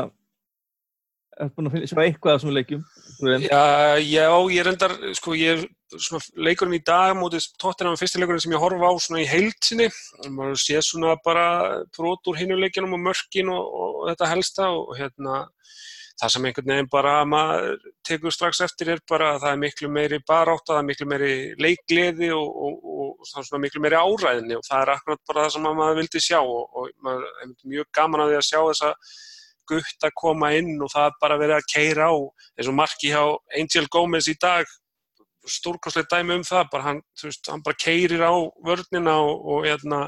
[1.37, 2.85] ert búin að finna, sjá eitthvað af þessum leikjum.
[3.21, 3.45] Guðinn.
[3.51, 3.61] Já,
[4.01, 5.69] já, ég reyndar, sko, ég er
[6.35, 9.87] leikurinn í dag mótið tóttina með fyrsti leikurinn sem ég horfa á svona í heildsinni
[9.87, 11.47] og maður sé svona bara
[11.97, 15.45] brot úr hinuleikinum og mörkin og, og, þetta helsta og hérna
[16.17, 17.77] það sem einhvern veginn bara maður
[18.09, 21.33] tekur strax eftir er bara að það er miklu meiri barátta, það er miklu meiri
[21.61, 25.45] leikgleði og, og, og það er svona miklu meiri áræðinni og það er akkurat bara
[25.45, 28.61] það sem að maður vildi sjá og maður er mjög gaman að því að sjá
[28.63, 28.93] þessa
[29.67, 33.13] gutt að koma inn og það er bara verið að keira á eins og marki
[33.13, 33.23] hjá
[33.61, 34.75] Angel Gómez í dag
[35.51, 38.35] stórkostlega dæmi um það bara hann, þú veist, hann bara keirir á
[38.67, 40.01] vörnina og, og, hérna,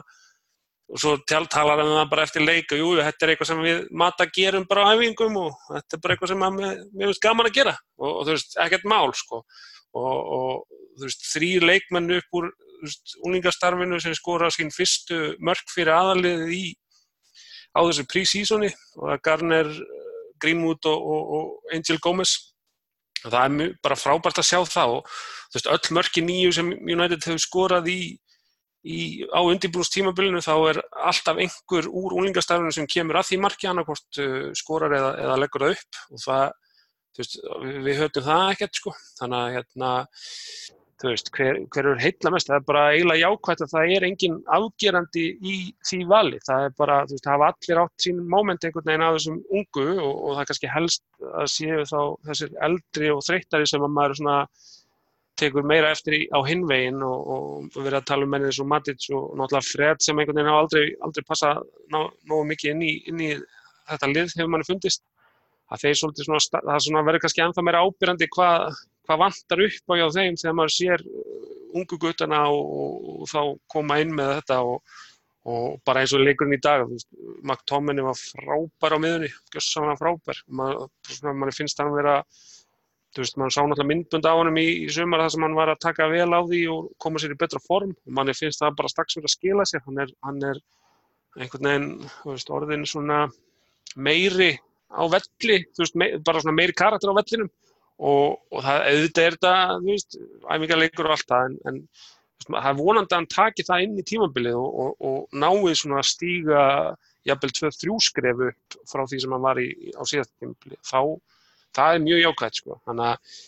[0.89, 4.29] og svo tjáltalar hann það bara eftir leika jú, þetta er eitthvað sem við mata
[4.39, 7.77] gerum bara á æfingum og þetta er bara eitthvað sem mér finnst gaman að gera.
[8.01, 9.43] Og, og þú veist, ekkert mál sko.
[9.99, 12.51] Og, og þú veist, þrýr leikmenn upp úr
[13.27, 16.63] úlingastarfinu sem skora sín fyrstu mörk fyrir aðaliðið í
[17.75, 18.71] á þessu pre-seasoni.
[18.99, 19.73] Og það er Garner,
[20.43, 22.37] Greenwood og, og, Angel Gómez
[23.25, 26.73] það er mjög, bara frábært að sjá það og þú veist, öll mörki nýju sem
[26.77, 27.99] United hefur skorað í,
[28.87, 29.01] í
[29.33, 34.23] á undirbúnus tímabilinu þá er alltaf einhver úr úlingastarfinu sem kemur að því marki annarkvort
[34.23, 36.03] uh, skorar eða, eða leggur það upp.
[36.15, 36.45] Og það,
[37.13, 37.39] þú veist,
[37.89, 39.95] við höfum það ekkert sko, þannig að hérna
[40.99, 44.07] þú veist, hver, hver er heilla mest, það er bara eiginlega jákvæmt að það er
[44.09, 48.25] engin afgerandi í því vali, það er bara, þú veist, það hafa allir átt sín
[48.33, 52.01] móment einhvern veginn að þessum ungu og, og það er kannski helst að séu þá
[52.31, 54.41] þessir eldri og þreyttari sem að maður svona
[55.39, 58.71] tekur meira eftir í, á hinvegin og, og verið að tala um mennið eins og
[58.73, 61.55] Matic og náttúrulega Fred sem einhvern veginn hafa aldrei, aldrei passa
[61.95, 63.31] nógu mikið inn í, inn í
[63.89, 65.05] þetta lið hefur manni fundist.
[65.69, 68.79] Að þeir svolítið svona, það svona verður kannski ennþá meira ábyrjandi hvað
[69.09, 71.39] hva vantar upp á hjá þeim þegar maður sér uh,
[71.79, 72.75] ungu guttana og,
[73.15, 73.41] og, þá
[73.73, 75.01] koma inn með þetta og,
[75.49, 76.85] og bara eins og leikurinn í dag
[77.43, 80.45] McTominay var frábær á miðunni gössanlega frábær.
[80.49, 82.21] Mann finnst hann vera
[83.17, 85.73] þú veist, mann sá náttúrulega myndbund á honum í, í sumar þar sem hann var
[85.73, 87.95] að taka vel á því og koma sér í betra form.
[88.07, 89.85] Og manni finnst það bara strax verið að skila sér.
[89.87, 90.61] Hann er, hann er
[91.39, 91.89] einhvern veginn
[92.27, 93.23] veist, orðin svona
[93.97, 94.53] meiri
[94.93, 97.51] á velli veist, mei, bara svona meiri karakter á vellinum
[97.99, 100.19] og, og það auðvitað er þetta þú veist,
[100.55, 103.99] æfingarleikur og allt það en, en veist, það er vonandi að hann taki það inn
[103.99, 106.63] í tímabilið og, og, og náið svona að stíga
[107.29, 111.01] jafnvel 2-3 skref upp frá því sem hann var í, á síðast tímabilið þá
[111.77, 112.77] það er mjög jákvæmt sko.
[112.89, 113.39] Þannig að,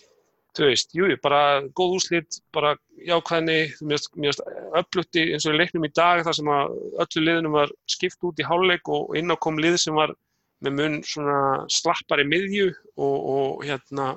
[0.57, 1.43] þú veist, jú, bara
[1.79, 2.73] góð úslit, bara
[3.07, 4.41] jákvæðni, mjög
[4.81, 8.43] öflutti eins og í leiknum í dag þar sem að öllu liðunum var skipt út
[8.43, 10.15] í háluleik og inn á kom lið sem var
[10.61, 11.39] með mun svona
[11.73, 12.69] slappari miðju
[13.01, 14.13] og, og hérna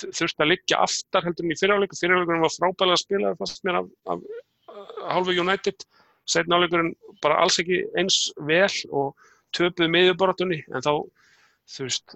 [0.00, 1.98] þurfti að liggja aftar heldur en í fyrirháleiku.
[1.98, 4.24] Fyrirháleikurinn var frábæðilega að spila fast mér af, af,
[5.12, 5.86] halvu United.
[6.28, 10.92] Setna áleikurinn bara alls ekki eins vel og töpuði miðjuboratunni en þá,
[11.74, 12.14] þú veist,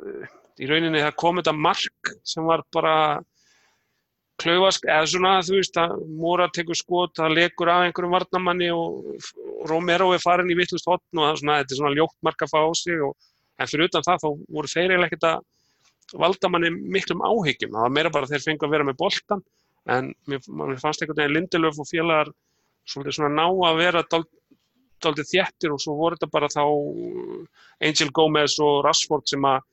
[0.63, 2.95] í rauninni það kom þetta mark sem var bara
[4.41, 9.13] klauvask, eða svona þú veist að Móra tekur skot, það lekur af einhverjum varnamanni og,
[9.67, 12.45] Romero er farin í vittlust hotn og það er svona, þetta er svona ljótt mark
[12.45, 13.15] að fá á sig og,
[13.57, 15.39] en fyrir utan það þá voru þeir eiginlega ekkert að
[16.15, 19.45] valda manni miklum áhyggjum, það var meira bara þeir fengið að vera með boltan
[19.91, 22.33] en mér, mér fannst einhvern veginn Lindelöf og félagar
[22.87, 26.63] svolítið svona ná að vera daldið þjættir og svo voru þetta bara þá
[27.89, 29.65] Angel Gómez og Rashford sem að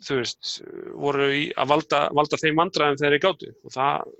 [0.00, 0.52] þú veist,
[0.96, 4.14] voru í, að valda, valda þeim vandræðum þegar þeir gáttu og það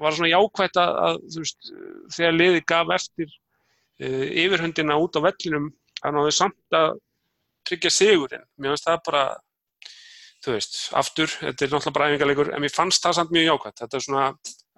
[0.00, 1.72] var svona jákvægt að, þú veist,
[2.16, 5.68] þegar liði gaf eftir uh, yfirhundina út á vellinum
[6.00, 6.96] að náðu samt að
[7.68, 9.24] tryggja sigurinn, mér finnst það bara
[10.44, 13.82] þú veist, aftur, þetta er náttúrulega bara æfingarleikur, en mér fannst það samt mjög jákvægt
[13.82, 14.26] þetta er svona,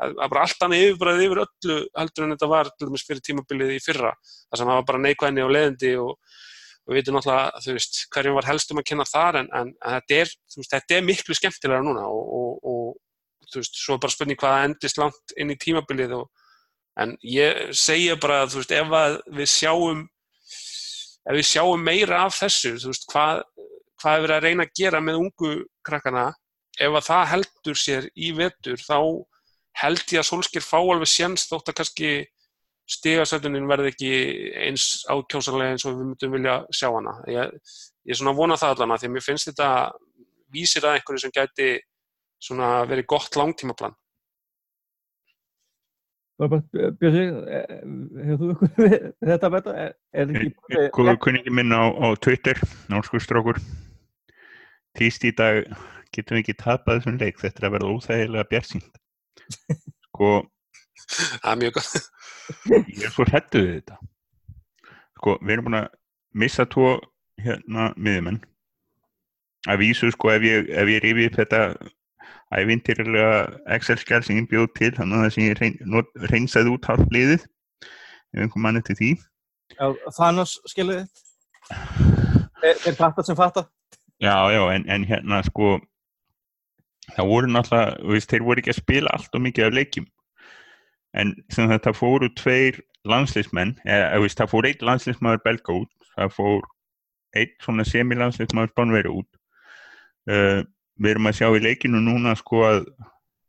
[0.01, 4.15] að bara allt annað yfirbræðið yfir öllu heldur en þetta var fyrir tímabilið í fyrra,
[4.49, 6.39] þar sem það var bara neikvæðni og leðindi og
[6.89, 10.21] við veitum náttúrulega, þú veist, hverjum var helst um að kynna þar en, en, þetta,
[10.23, 14.41] er, veist, þetta er miklu skemmtilega núna og, og, og þú veist, svo bara spurning
[14.41, 16.31] hvaða endist langt inn í tímabilið og,
[17.01, 20.07] en ég segja bara, þú veist, ef við sjáum
[21.29, 23.45] ef við sjáum meira af þessu, þú veist, hvað
[24.01, 25.53] hvað er verið að reyna að gera með ungu
[25.87, 26.27] krakkana,
[26.81, 28.99] ef að það heldur sér í vetur, þá
[29.81, 32.13] held ég að Solskjær fá alveg séns þótt að kannski
[32.91, 34.13] stigasöfnunin verði ekki
[34.67, 37.15] eins ákjósanlega eins og við myndum vilja sjá hana.
[37.31, 37.53] Ég,
[38.09, 39.71] ég er svona að vona það allan að því að mér finnst þetta
[40.51, 41.71] vísir að einhverju sem gæti
[42.43, 43.95] svona verið gott langtímaplan.
[46.41, 47.27] Björsi,
[48.25, 48.95] hefur þú ykkur
[49.31, 49.75] þetta betta?
[50.97, 52.57] Góður kunningi minn á, á Twitter,
[52.89, 53.61] náskustrókur,
[54.99, 55.63] týst í dag
[56.15, 58.99] getum við ekki tapað þessum leik, þetta er að vera óþægilega björnsýnd.
[60.09, 60.31] Sko,
[61.15, 62.11] það er mjög gott.
[62.73, 64.01] ég er svo hættuð við þetta.
[65.21, 65.89] Sko, við erum búin að
[66.43, 66.91] missa tvo
[67.41, 68.43] hérna miðjumenn.
[69.69, 71.65] Að vísu sko ef ég, ef ég rifi upp þetta
[72.57, 73.33] ævintýrlega
[73.77, 77.45] Excel-skjál sem ég bjóð til þannig að það sem ég reyn, reynsaði út hálf liðið
[77.45, 79.11] ef einhver mann eftir því.
[79.77, 81.05] Já, Thanos skilðið
[82.83, 83.69] þeir fattar sem fattar
[84.21, 85.79] Já, já, en, en hérna sko
[87.15, 90.09] það voru náttúrulega, veist, þeir voru ekki að spila allt og mikið af leikjum.
[91.21, 96.35] En sem þetta fóru tveir landsleismenn, eða veist, það fór einn landsleismæður belga út, það
[96.37, 96.69] fór
[97.41, 99.31] einn svona semilandsleismæður spánveri út.
[100.29, 100.61] Uh,
[101.01, 102.83] við erum að sjá í leikinu núna sko að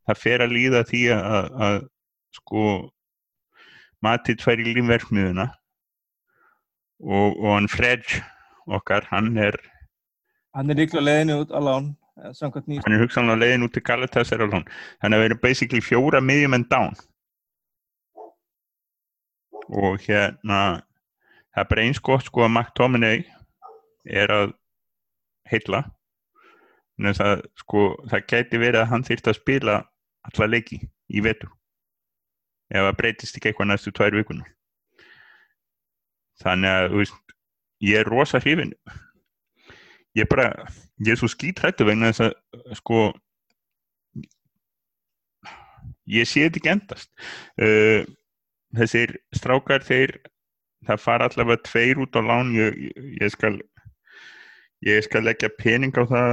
[0.08, 1.80] það fer að líða því að, að, að
[2.40, 2.66] sko
[4.02, 5.44] Matit fær í lífverkmiðuna
[7.06, 8.16] og, og hann Fredj
[8.72, 9.60] okkar, hann er
[10.56, 14.52] hann er líklega leiðinu út á lán hann er hugsanlega leiðinu út til Galatasaray á
[14.52, 14.68] lán.
[15.02, 16.98] Þannig að við erum basically fjóra miðjum en down.
[19.72, 20.60] Og hérna
[21.56, 23.24] það er bara eins gott sko að McTominay
[24.06, 24.54] er að
[25.50, 25.86] heilla.
[27.02, 29.78] Það, sko, það geti verið að hann þýrt að spila
[30.28, 30.78] alla leiki
[31.10, 31.50] í vetu
[32.72, 34.52] ef það breytist ekki eitthvað næstu tvær vikunar
[36.42, 37.34] þannig að veist,
[37.84, 38.74] ég er rosa hrifin
[40.18, 40.48] ég bara
[41.00, 43.02] ég er svo skítrættu vegna þess að sko
[46.12, 47.10] ég sé þetta ekki endast.
[47.62, 48.04] Uh,
[48.76, 50.18] þessir strákar þeir
[50.88, 52.54] það fara allavega tveir út á lán.
[52.58, 52.78] Ég,
[53.22, 53.60] ég, skal
[54.88, 56.32] ég skal leggja pening á það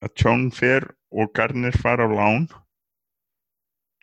[0.00, 2.48] að Tjón fer og Garnir fara á lán.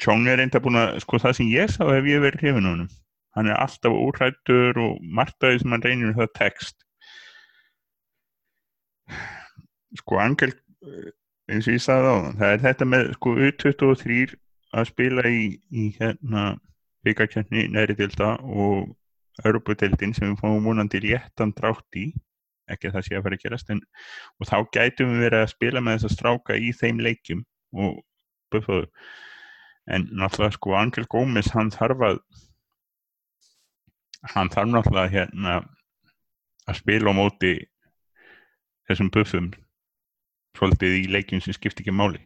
[0.02, 2.72] Tjón er reynda búin að sko það sem ég sá hef ég verið hrifin á
[2.76, 2.90] hann
[3.38, 6.87] hann er alltaf úrættur og margt því sem hann reynir það text
[9.98, 10.54] sko Angel
[11.48, 14.22] eins og ég sagði á það er þetta með sko U23
[14.78, 16.48] að spila í, í hérna
[17.08, 18.96] byggakjörni næri dilda og
[19.46, 22.10] Europadeildin sem við fáum vonandi réttan drátt í
[22.72, 23.80] ekki að það sé að fara að gerast en,
[24.42, 27.46] og þá gætum við verið að spila með þess að stráka í þeim leikjum
[27.78, 28.02] og
[28.52, 28.90] buffaðu
[29.96, 32.20] en náttúrulega sko Angel Gómez hann þarf að
[34.34, 35.58] hann þarf náttúrulega hérna
[36.68, 37.54] að spila á móti
[38.88, 39.50] þessum buffum
[40.58, 42.22] svolítið í leikjum sem skipt ekki máli.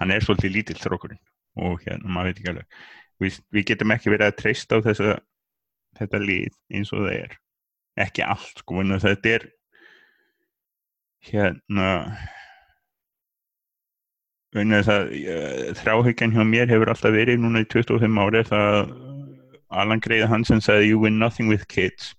[0.00, 1.22] Hann er svolítið lítill þrókurinn
[1.64, 2.78] og hérna maður veit ekki alveg.
[3.22, 5.16] Við, við getum ekki verið að treysta á þessa,
[6.00, 7.36] þetta lið eins og það er.
[8.04, 9.50] Ekki allt sko en þetta er
[11.24, 11.90] hérna
[14.54, 18.92] þráhyggjan hjá mér hefur alltaf verið núna í 25 ári það
[19.74, 22.12] Alan Greiða Hansen sagði you win nothing with kids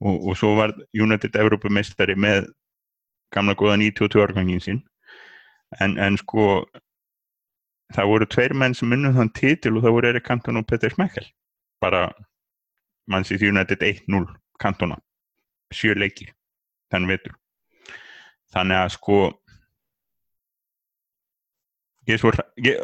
[0.00, 2.48] og, og svo var United Evropamestari með
[3.34, 4.82] gamla góða 92 árgangin sín.
[5.80, 6.64] En, en sko
[7.94, 10.92] það voru tveir menn sem unnum þann títil og það voru Erik Cantona og Petter
[10.94, 11.26] Schmeichel.
[11.82, 12.08] Bara
[13.10, 14.24] mannsið United 1-0
[14.60, 14.98] Cantona.
[15.74, 16.30] Sjö leiki
[16.92, 17.34] þann vetur.
[18.54, 19.18] Þannig að sko
[22.08, 22.32] ég svo,
[22.64, 22.78] ég,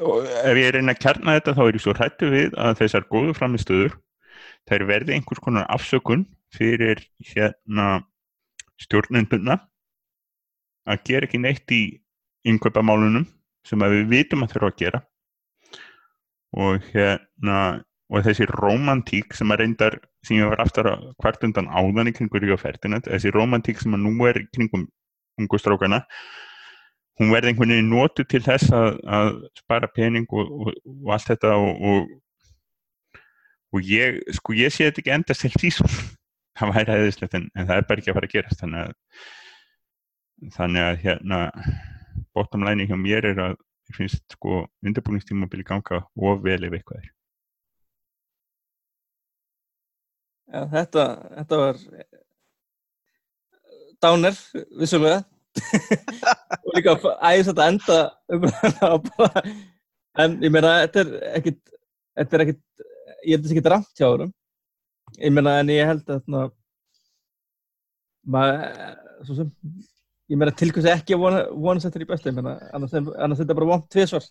[0.44, 3.36] ef ég einn að kærna þetta þá er ég svo hrættu við að þessar góðu
[3.36, 3.94] framistöður
[4.68, 8.04] þær verði einhvers konar afsökun fyrir hérna
[8.82, 9.58] stjórnenduna
[10.90, 11.82] að gera ekki neitt í
[12.48, 13.26] innkaupamálunum
[13.64, 15.02] sem við vitum að þurfa að gera.
[16.54, 17.58] Og hérna
[18.12, 22.14] og þessi romantík sem að reyndar sem ég var aftur að hvart undan áðan í
[22.14, 24.84] kringur í offertina, þessi romantík sem að nú er kringum
[25.40, 26.04] ungustrákana
[27.20, 30.70] hún verði einhvern veginn nótu til þess að, að spara pening og, og,
[31.04, 32.10] og allt þetta og,
[33.74, 35.72] og ég, sko ég sé þetta ekki endast til því
[36.58, 38.62] það væri aðeinslegt en, en það er bara ekki að fara að gerast.
[38.62, 41.40] Þannig að þannig að hérna
[42.36, 43.54] bottom line hjá mér er að
[43.90, 47.10] ég finnst sko undirbúiningstímabili ganga of vel ef eitthvað er.
[50.54, 51.04] Já, þetta,
[51.38, 51.78] þetta var
[54.04, 54.40] dáner,
[54.78, 55.22] vissulega.
[56.64, 57.98] Og líka æðis að enda
[60.18, 61.60] en ég meina þetta er ekkit
[62.18, 62.62] þetta er ekkit,
[63.26, 64.24] ég held að þetta er ekkit ramt hjá það
[65.18, 66.30] ég meina en ég held að
[68.24, 68.94] maður,
[69.26, 69.50] svo sem
[70.32, 73.58] ég meina tilkvæmst ekki að vona, settir í bestu, ég meina annars, annars þetta er
[73.58, 74.28] bara vont tviðsvar.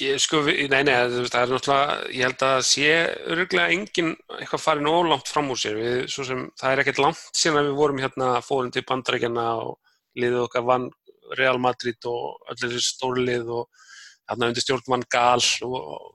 [0.00, 2.90] Ég sko, nei, nei, það er náttúrulega, ég held að sé
[3.34, 7.24] öruglega enginn eitthvað farin ólámt fram úr sér, við, svo sem það er ekkert langt
[7.36, 9.76] síðan að við vorum hérna fórum til bandarækjana og
[10.20, 10.90] liðið okkar vann
[11.36, 13.84] Real Madrid og öll þessi stóri lið og
[14.30, 16.13] hérna undir stjórn vann Gal og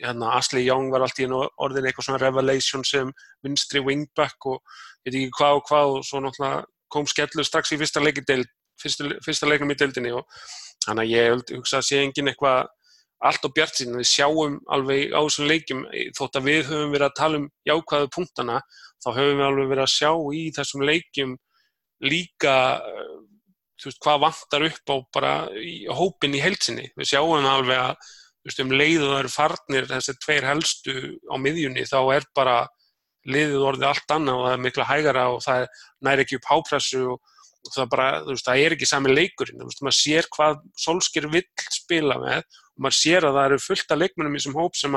[0.00, 3.12] hérna Ashley Young var allt í orðin eitthvað svona revelation sem
[3.44, 4.60] vinstri wingback og
[5.06, 8.02] ég veit ekki hvað og hvað og svo náttúrulega kom skellu strax í fyrsta,
[9.46, 10.26] leiknum í deildinni og
[10.86, 12.68] þannig að ég hugsa að sé engin eitthvað
[13.20, 15.82] allt á bjart sín, við sjáum alveg á þessum leikjum,
[16.16, 18.60] þótt að við höfum verið að tala um jákvæðu punktana
[19.04, 21.34] þá höfum við alveg verið að sjá í þessum leikjum
[22.00, 22.54] líka
[23.80, 28.10] þú veist, hvað vantar upp á bara í hópin í heilsinni, við sjáum alveg að
[28.46, 30.94] veist, um leiðu það eru farnir þessi tveir helstu
[31.28, 32.56] á miðjunni þá er bara
[33.28, 35.66] liðið orðið allt annað og það er mikla hægara og það
[36.06, 39.82] næri ekki upp hápressu og, og það, bara, veist, það er ekki sami leikurinn, veist,
[39.84, 44.00] maður sér hvað Solskjær vill spila með og maður sér að það eru fullt af
[44.00, 44.96] leikmennum í þessum hóp sem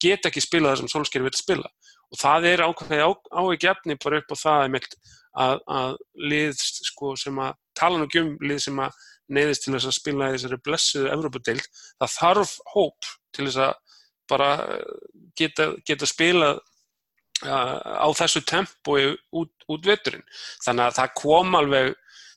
[0.00, 1.70] geta ekki spila það sem Solskjær vill spila.
[2.10, 4.62] Og það er ákveðið á, á ekki efni bara upp á það
[5.38, 5.96] að, að
[6.30, 8.96] lið sko, sem að tala nú um lið sem að
[9.30, 11.68] neyðist til þess að spila í þessari blessuðu Evrópadeild,
[12.00, 14.50] það þarf hóp til þess að bara
[15.38, 16.60] geta, geta spilað
[17.40, 20.24] á þessu tempói út, út vetturinn.
[20.64, 21.94] Þannig að það kom alveg,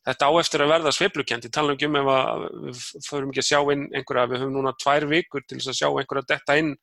[0.07, 1.47] þetta á eftir að verða sveiflukjent.
[1.47, 4.55] Ég tala ekki um ef að við förum ekki að sjá inn einhverja, við höfum
[4.57, 6.73] núna tvær vikur til þess að sjá einhverja detta inn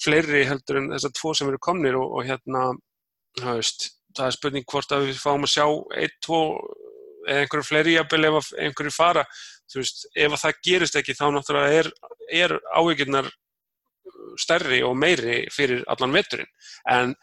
[0.00, 2.70] fleiri heldur en þessar tvo sem eru komnir og, og hérna,
[3.38, 6.40] það veist, það er spurning hvort að við fáum að sjá einn, tvo
[7.26, 9.26] eða einhverju fleiri jafnvel ef einhverju fara.
[9.70, 11.92] Þú veist, ef að það gerist ekki þá náttúrulega er,
[12.40, 13.30] er ávíkjurnar
[14.40, 16.50] stærri og meiri fyrir allan veturinn
[16.90, 17.14] en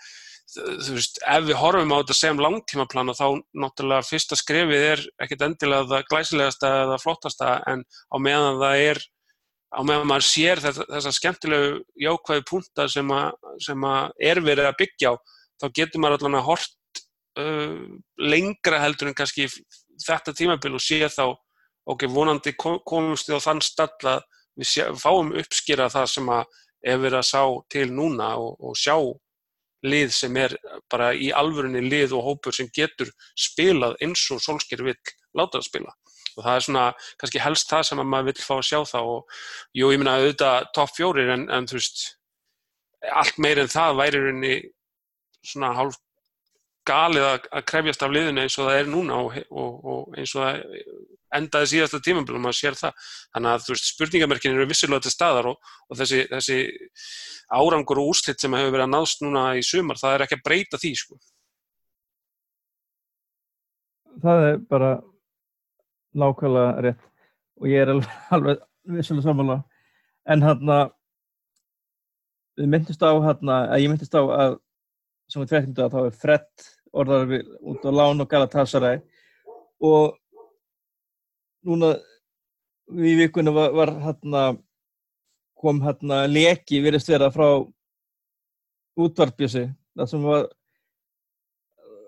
[0.47, 3.27] þú veist, ef við horfum á þetta sem langtímaplan og þá
[3.63, 9.01] náttúrulega fyrsta skrefið er ekkert endilega það glæsilegasta eða flottasta en á meðan það er
[9.75, 13.33] á meðan maður sér þessa skemmtilegu jákvæði punta sem, a,
[13.63, 15.15] sem að er verið að byggja á
[15.59, 17.03] þá getur maður allan að hort
[17.41, 17.75] uh,
[18.21, 19.49] lengra heldur en kannski
[20.03, 21.25] þetta tímabil og sé þá
[21.87, 24.25] ok, vonandi komumst við á þann stall að
[24.57, 26.57] við sé, fáum uppskýra það sem að
[26.87, 27.41] er verið að sá
[27.73, 28.97] til núna og, og sjá
[29.87, 30.55] lið sem er
[30.91, 34.97] bara í alvörunni lið og hópur sem getur spilað eins og Solskjær vill
[35.37, 35.93] láta það spila.
[36.37, 36.85] Og það er svona
[37.21, 39.37] kannski helst það sem maður vill fá að sjá það og
[39.77, 42.03] jú, ég minna auðvitað topp fjórir en, en þú veist
[43.21, 44.55] allt meir en það væri rauninni
[45.45, 45.97] svona hálf
[46.87, 50.33] galið að, að krefjast af liðinu eins og það er núna og, og, og eins
[50.35, 50.61] og það
[51.37, 53.07] endaði síðasta tímambilum að sér það.
[53.35, 56.59] Þannig að þú veist spurningamerkin eru vissilega til staðar og, og þessi, þessi
[57.47, 60.45] árangur og úslitt sem hefur verið að náðst núna í sumar það er ekki að
[60.47, 61.19] breyta því sko.
[64.23, 64.91] Það er bara
[66.17, 67.03] nákvæmlega rétt
[67.57, 68.63] og ég er alveg, alveg
[68.97, 69.63] vissulega samanlega
[70.27, 70.87] en hann að
[72.57, 74.57] við myndist á hann að ég myndist á að
[75.27, 79.01] sem við tveiknum að þá er Fred orðar við út á Lán og Galatasaray.
[79.83, 80.15] Og
[81.67, 81.95] núna
[82.87, 84.61] við vikunum var, var hann að
[85.57, 87.47] kom hann að leki virðist vera frá
[88.97, 89.65] útvarpjösi
[89.97, 90.45] það sem var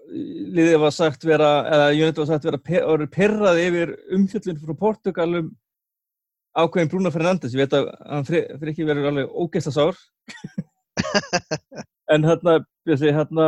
[0.10, 5.52] liðið var sagt vera, eða Jónit var sagt vera orðið perrað yfir umfjöldun frá Portugalum
[6.58, 10.00] ákveðin Bruno Fernandes, ég veit að hann fyrir ekki verið alveg ógeðsta sár.
[12.10, 12.56] En hérna
[12.90, 13.46] hérna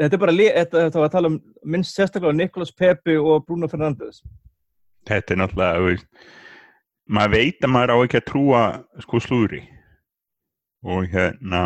[0.00, 4.22] þetta er bara, þetta, var að tala um minnst sérstaklega Niklas Pepe og Bruno Fernandes.
[5.08, 5.98] Þetta er náttúrulega
[7.04, 8.60] maður veit að maður á ekki að trúa
[9.04, 9.60] sko slúri
[10.84, 11.62] og hérna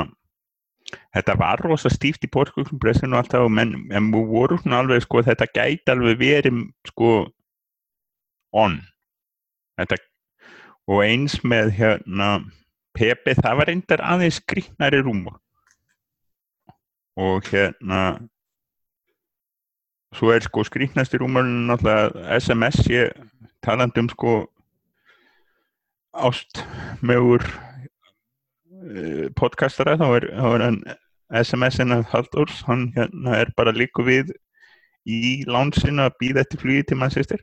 [1.15, 5.05] þetta var rosa stíft í portugalskum pressinu og alltaf menn, en við vorum svona alveg
[5.05, 7.11] sko þetta gæti alveg verið sko
[8.57, 8.79] on.
[9.79, 9.99] Þetta,
[10.91, 12.31] og eins með hérna
[12.99, 15.37] Pepe það var reyndar aðeins skrýtnari rúmur
[17.19, 18.03] og hérna
[20.15, 23.13] svo er sko skrýtnasti rúmurinn náttúrulega SMS ég
[23.65, 24.37] taland um sko
[26.19, 26.63] ást
[27.03, 27.45] meður
[28.89, 30.79] Eh, podcastara þá er, þá er hann
[31.43, 34.31] SMS-in að Halldórs, hann hérna er bara líku við
[35.09, 37.43] í lánsinu að býða eftir flugi til mannsistir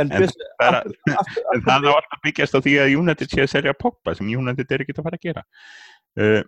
[0.00, 0.24] en, en,
[1.52, 4.72] en það er alltaf byggjast á því að United sé að selja poppa sem United
[4.72, 5.44] er ekki að fara að gera.
[6.18, 6.40] Uh,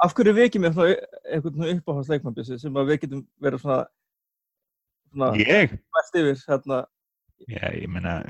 [0.00, 3.78] Af hverju við ekki með eitthvað uppáhaldsleikmannbissi sem við getum verið svona,
[5.12, 5.76] svona Ég?
[6.14, 6.82] Yfir, hérna.
[7.48, 8.20] Já, ég menna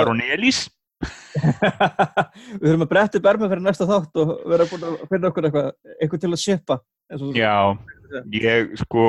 [0.00, 0.66] Aron Elís
[1.00, 5.68] Við þurfum að breytta berma fyrir næsta þátt og vera búin að finna okkur eitthvað,
[5.96, 6.76] eitthvað til að sjöpa.
[7.36, 7.54] Já,
[8.34, 9.06] ég sko,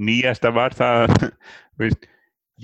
[0.00, 1.14] nýjasta var það,
[1.80, 2.08] veist,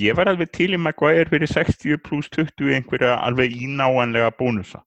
[0.01, 4.83] ég var alveg til í Maguire fyrir 60 pluss 20 einhverja alveg ínáanlega bónusa,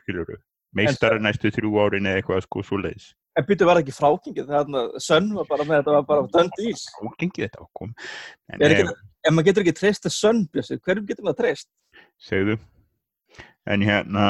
[0.00, 0.40] skilur þú,
[0.76, 3.12] meistar næstu þrjú árin eða eitthvað sko svo leiðis.
[3.38, 6.62] En byrju var ekki frákingið, þannig að sönn var bara með þetta var bara dönd
[6.64, 6.88] ís.
[6.96, 7.92] Frákingið þetta ákom.
[8.50, 8.90] En, en,
[9.28, 11.68] en maður getur ekki treyst að sönn, hverjum getur maður treyst?
[12.18, 12.58] segðu
[13.68, 14.28] en hérna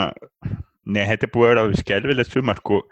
[0.85, 2.83] nei, þetta er búið að vera alveg skelvilegt sumar sko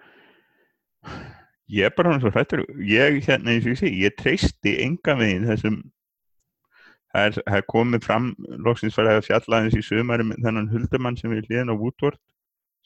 [1.72, 5.16] ég er bara hann svo hrættur ég, hérna, eins og ég sé, ég treysti enga
[5.18, 5.80] veginn þessum
[7.12, 8.32] það er, komið fram
[8.64, 12.20] loksins fyrir að fjalla eins í sumari þennan huldumann sem við hlýðin á Woodward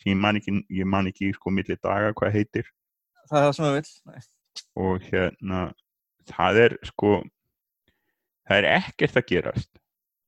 [0.01, 2.71] sem ég man ekki, ég man ekki sko millir daga hvað heitir.
[3.31, 4.29] Það er það sem ég vil
[4.81, 5.61] og hérna
[6.31, 7.11] það er sko
[8.49, 9.71] það er ekkert að gerast.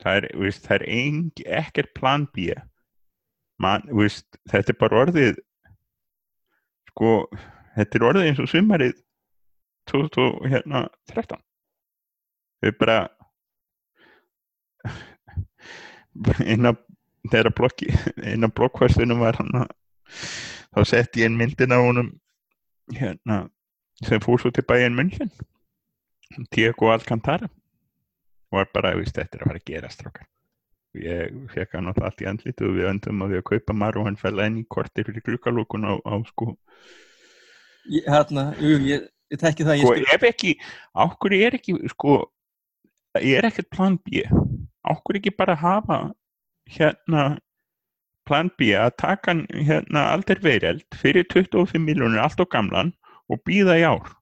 [0.03, 1.19] Það er, veist, það er ein,
[1.63, 2.53] ekkert plan B.
[3.63, 5.41] Man, veist, þetta er bara orðið
[6.93, 7.13] sko
[7.77, 8.95] þetta er orðið eins og sumarið
[9.91, 10.85] 2013 hérna,
[12.63, 12.99] þau bara
[16.53, 16.75] eina
[17.31, 17.93] þeirra blokki
[18.25, 19.67] eina blokkværstunum var hann
[20.73, 22.13] þá sett ég einn myndin á honum
[22.93, 23.45] hérna
[24.03, 25.31] sem fór svo til bæinn München.
[26.55, 27.49] Diego Alcantara.
[28.53, 30.29] Var bara, veist, þetta er að fara að gera strákar.
[30.99, 33.97] Ég fekk hann alltaf allt í andlitu og við öndum að við að kaupa mar
[33.97, 36.51] og hann fell enn í kortir fyrir klukkalókun á, á sko.
[37.89, 40.53] Ég, hérna, jú, ég, ég tekki það sko, ef ekki,
[41.05, 42.19] ákkur er ekki sko,
[43.25, 44.27] ég er ekkert plan B?
[44.85, 46.03] Ákkur ekki bara hafa
[46.77, 47.27] hérna
[48.29, 52.93] plan B að taka hérna aldrei verið fyrir 25 miljónir allt á gamlan
[53.31, 54.13] og býða í ár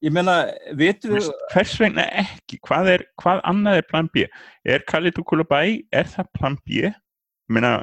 [0.00, 0.34] Ég meina,
[0.80, 1.26] veitum við...
[1.52, 2.56] Hvers vegna ekki?
[2.64, 4.22] Hvað, er, hvað annað er plan B?
[4.64, 6.86] Er Khalidou Koulibaly, er það plan B?
[6.86, 7.74] Ég meina,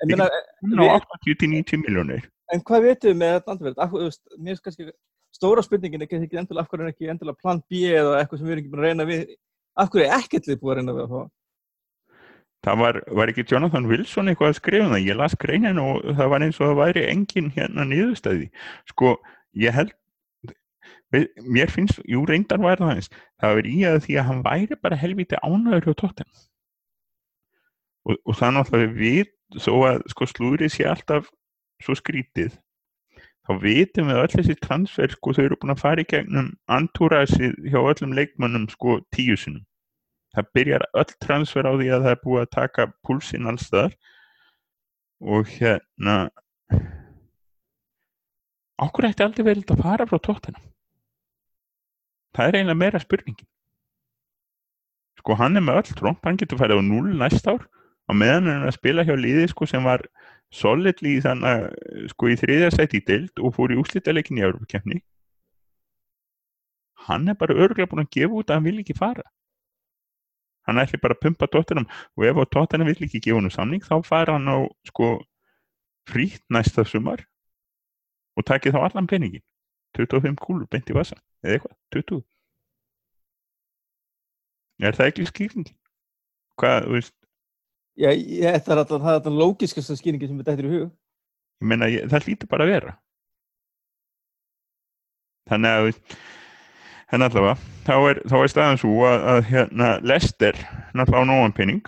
[0.00, 0.28] ég meina
[0.62, 0.94] við,
[1.26, 2.24] 80-90 miljónir.
[2.54, 3.82] En hvað veitum við með þetta andverð?
[4.38, 4.88] Mér finnst kannski
[5.36, 8.54] stóra spurningin ekki endilega af hverju er ekki endilega plan B eða eitthvað sem við
[8.54, 9.22] erum ekki búin að reyna við.
[9.76, 11.20] Af hverju er ekkert við búin að reyna við að fá?
[12.66, 16.02] Það var, var ekki Jonathan Wilson eitthvað að skrifa um það, ég las greinin og
[16.18, 18.50] það var eins og það væri engin hérna niðurstæði
[18.90, 19.14] sko,
[19.62, 19.94] ég held
[21.46, 23.10] mér finnst, jú reyndar var það eins
[23.40, 26.30] það var í að því að hann væri bara helviti ánæður hjá tóttem
[28.06, 31.30] og, og það náttúrulega við, þó að sko slúrið sé alltaf
[31.84, 32.56] svo skrítið
[33.46, 37.54] þá vitum við öll þessi transfer sko þau eru búin að fara í gegnum antúrasið
[37.70, 39.62] hjá öllum leikmannum sko tíu sinum
[40.36, 43.96] það byrjar öll transfer á því að það er búið að taka púlsinn alls þar
[45.34, 46.16] og hérna
[48.76, 50.60] ákur ætti aldrei verið að fara frá tóttina
[52.36, 53.48] það er eiginlega meira spurningin.
[55.16, 57.64] Sko hann er með öll tromp, hann getur færið á 0 næst ár.
[58.06, 60.04] Og meðan hann er að spila hjá liði sko sem var
[60.54, 65.00] solidly þannig sko í þriðja sæti í deild og fór í úslítaleikin í Európa-kemni
[67.06, 69.26] hann er bara örgulega búin að gefa út að hann vil ekki fara
[70.66, 73.96] hann ætli bara að pumpa tóttunum og ef tóttunum vil ekki gefa hann samning þá
[74.06, 74.58] fara hann á
[74.90, 75.06] sko
[76.10, 77.24] frýtt næsta sumar
[78.36, 79.44] og takið þá allan peningin
[79.98, 82.22] 25 kúlur beint í vasa eða eitthvað, 20
[84.86, 85.68] er það ekki skýring?
[86.60, 87.14] hvað, þú veist?
[87.96, 90.88] Já, ég, er það er alltaf lógiskasta skýringi sem við dættir í hug.
[91.62, 92.96] ég meina, ég, það lítur bara að vera.
[95.48, 95.90] Þannig að
[97.14, 100.58] en allavega þá er, er staðan svo að, að hérna, Lester
[100.96, 101.84] náttúrulega á nógan penning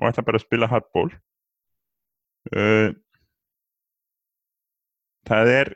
[0.00, 1.10] og ætla bara að spila hardball.
[2.52, 2.92] Uh,
[5.28, 5.72] það er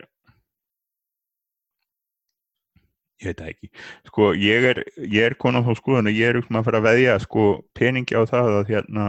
[3.18, 3.70] ég veit það ekki.
[4.10, 6.90] Sko ég er, ég er konar þá skoðan og ég er um að fara að
[6.90, 7.48] veðja sko
[7.78, 9.08] peningi á það að hérna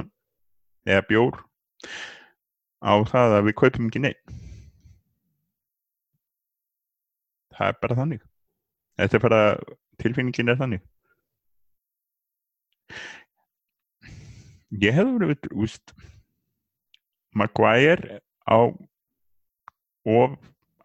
[0.87, 1.39] eða bjór
[2.79, 4.35] á það að við kaupum ekki neitt
[7.55, 8.28] það er bara þannig
[8.99, 9.41] þetta er bara
[10.01, 10.83] tilfinningin er þannig.
[14.83, 15.93] Ég hefði verið úst
[17.33, 18.69] Maguire á
[20.09, 20.37] of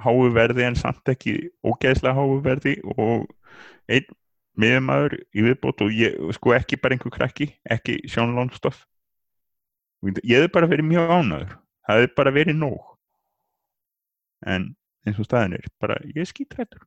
[0.05, 3.29] háu verði en samt ekki ógeðslega háu verði og
[3.89, 4.09] einn
[4.61, 8.85] miðumæður í viðbót og ég, sko ekki bara einhver krakki, ekki Sjón Lónstoff
[10.05, 12.91] ég hefði bara verið mjög ánæður það hefði bara verið nóg.
[14.45, 16.85] En eins og staðin er bara, ég er skítrættur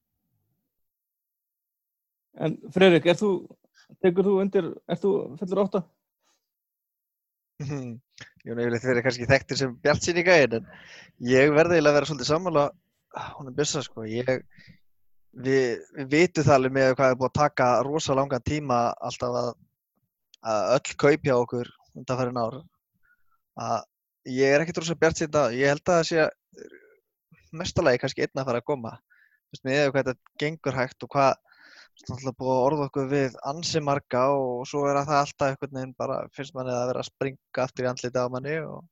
[2.44, 3.32] En Freyrik, er þú,
[4.04, 5.84] tekur þú undir, er þú fellur átta?
[8.46, 10.68] Jón Eilið þeir eru kannski þekktir sem bjart sín í gæðin en
[11.26, 12.66] ég verði eiginlega að vera svolítið sammála
[13.38, 14.06] hún er byssa sko.
[14.06, 14.30] Ég,
[15.34, 18.80] við, við vitum það alveg með hvað er búið að taka rosa langan tíma
[19.10, 19.52] alltaf að,
[20.54, 22.60] að öll kaupja okkur undanfærin ár.
[23.58, 23.80] Að
[24.38, 26.30] ég er ekkert rosa bjart sín það ég held að það sé
[27.58, 28.96] mestalagi kannski einn að fara að koma.
[29.64, 31.38] Með eða hvað þetta gengur hægt og hvað
[31.98, 35.78] Er búið að orða okkur við ansi marga og svo er að það alltaf einhvern
[35.78, 38.84] veginn bara finnst manni að vera að springa aftur í andlita á manni og,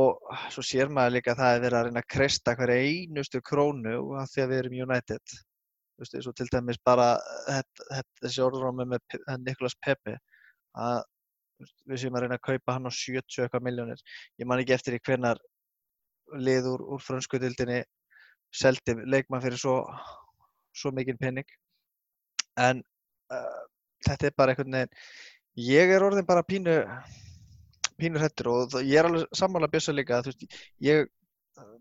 [0.00, 3.42] og svo sér maður líka að það er verið að reyna að kreista hverja einustu
[3.50, 5.36] krónu af því að við erum United.
[5.36, 7.06] Þú veist, svo til dæmis bara
[7.46, 10.18] þetta, þetta, þessi orðrómi með Niklas Pepe
[10.88, 11.00] að
[11.86, 14.04] við séum að reyna að kaupa hann á 70 eitthvað miljónir.
[14.42, 15.38] Ég man ekki eftir í hvernar
[16.42, 17.80] lið úr, úr frönskutildinni
[18.50, 19.78] seldi leikmann fyrir svo,
[20.74, 21.59] svo mikinn penning
[22.58, 22.82] en
[23.32, 23.62] uh,
[24.06, 26.76] þetta er bara einhvern veginn ég er orðin bara pínu
[28.00, 31.08] pínu hrettur og ég er alveg sammála bjössa líka þú veist ég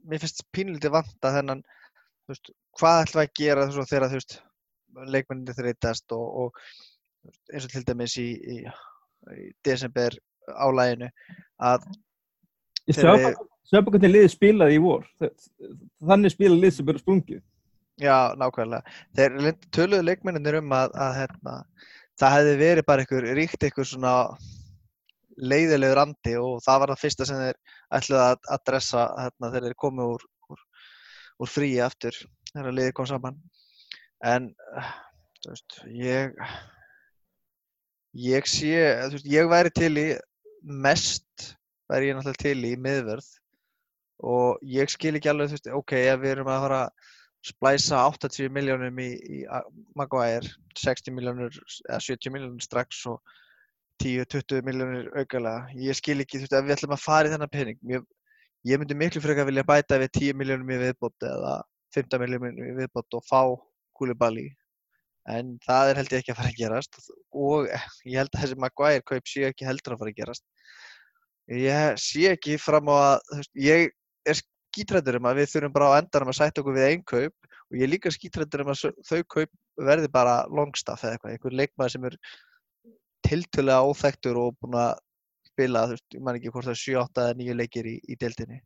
[0.03, 4.19] mér finnst pínulítið vanta þennan þú veist hvað ætlum að gera þú veist þegar þú
[4.19, 4.37] veist
[5.13, 8.57] leikmenninni þreytast og, og eins og til dæmis í, í,
[9.37, 10.15] í desember
[10.49, 11.09] álæginu
[11.61, 11.89] að
[13.69, 17.41] Sjöfnbakandi liði spilaði í vor þannig spilaði lið sem eru sprungið
[17.99, 18.95] Já, nákvæmlega.
[19.17, 21.55] Þeir töluðu leikmenninir um að, að hérna,
[22.19, 24.13] það hefði verið bara einhver ríkt einhver svona
[25.39, 27.59] leiðilegur andi og það var það fyrsta sem þeir
[27.99, 30.65] ætluði að adressa hérna, þegar þeir komið úr, úr,
[31.43, 32.17] úr fríi aftur
[32.53, 33.39] þegar liðið kom saman.
[34.25, 34.49] En
[35.45, 36.35] veist, ég
[38.19, 38.73] ég sé,
[39.11, 40.07] veist, ég væri til í
[40.63, 41.53] mest
[41.89, 43.29] væri ég náttúrulega til í miðverð
[44.29, 46.81] og ég skil ekki alveg, þú veist, ok, ef við erum að fara
[47.45, 49.37] splæsa 80 miljónum í, í
[49.97, 51.55] Maguire, 60 miljónur
[51.87, 53.19] eða 70 miljónur strax og
[54.03, 55.67] 10-20 miljónur augalega.
[55.79, 58.05] Ég skil ekki, þú veist, ef við ætlum að fara í þennan pening, ég,
[58.67, 61.57] ég myndi miklu frekar vilja bæta við 10 miljónum í viðbót eða
[61.95, 63.41] 15 miljónum í viðbót og fá
[63.99, 64.49] Koulibaly.
[65.29, 67.01] En það er held ég ekki að fara að gerast
[67.35, 67.67] og
[68.07, 70.45] ég held að þessi Maguire kaup sé ekki heldur að fara að gerast.
[71.49, 73.91] Ég sé ekki fram á að, þú veist, ég
[74.29, 77.49] er skítrættur um að við þurfum bara á endanum að sætta okkur við einn kaup
[77.49, 79.51] og ég er líka skítrættur um að þau kaup
[79.89, 82.17] verði bara longstaff eða eitthvað, einhver leikmaður sem er
[83.27, 84.91] tiltölega óþektur og búin að
[85.49, 87.95] spila, þú veist, ég man ekki hvort það er 7, 8 eða 9 leikir í,
[87.99, 88.59] í deildinni.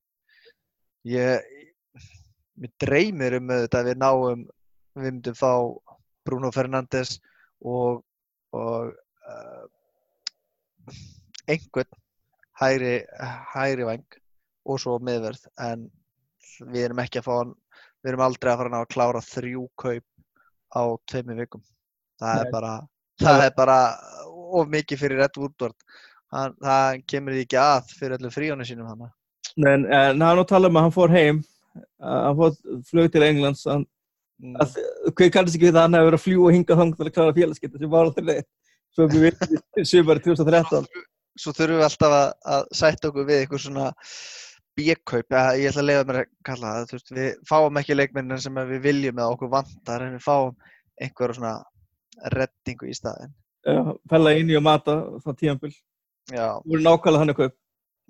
[1.10, 1.48] Ég,
[2.60, 4.44] mér dreymir um þetta að við náum,
[4.94, 5.52] við myndum fá
[6.24, 7.18] Bruno Fernandes
[7.60, 8.04] og,
[8.56, 9.66] og uh,
[11.50, 12.00] einhvern
[12.62, 12.96] hægri,
[13.54, 14.23] hægri væng
[14.66, 15.86] og svo miðverð en
[16.72, 17.54] við erum ekki að fá hann,
[18.04, 20.06] við erum aldrei að fara að klára þrjú kaup
[20.74, 21.64] á tveimur vikum.
[22.22, 22.44] Það Nei.
[22.46, 22.74] er bara,
[23.24, 23.78] það er bara
[24.60, 25.78] of mikið fyrir Red Woodward.
[26.34, 29.10] Hann, það kemur því ekki að fyrir öllum fríónu sínum hann.
[29.58, 31.42] En, en hann var að tala um að hann fór heim,
[32.02, 32.56] hann fór
[32.90, 33.86] flög til Englands, hann,
[34.44, 34.58] Mm.
[34.60, 34.74] að,
[35.16, 37.34] hver kannast ekki við að hann hefur verið að fljúa hingað þang til að klára
[37.38, 38.34] félagskipti sem var aldrei
[38.94, 40.88] svo við veitum sumari 2013.
[41.40, 43.86] Svo þurfum við alltaf að, að sætta okkur við eitthvað svona
[44.78, 47.98] B-kaup, ja, ég ætla að leiða mér að kalla það, þú veist, við fáum ekki
[47.98, 50.56] leikmennin sem við viljum eða okkur vantar en við fáum
[51.02, 51.54] einhverja svona
[52.34, 53.34] reddingu í staðinn.
[53.64, 53.80] Já,
[54.12, 55.74] Fella inn í og mata það tíðanbíl.
[56.32, 57.54] Já, Það voru nákvæmlega hann eitthvað.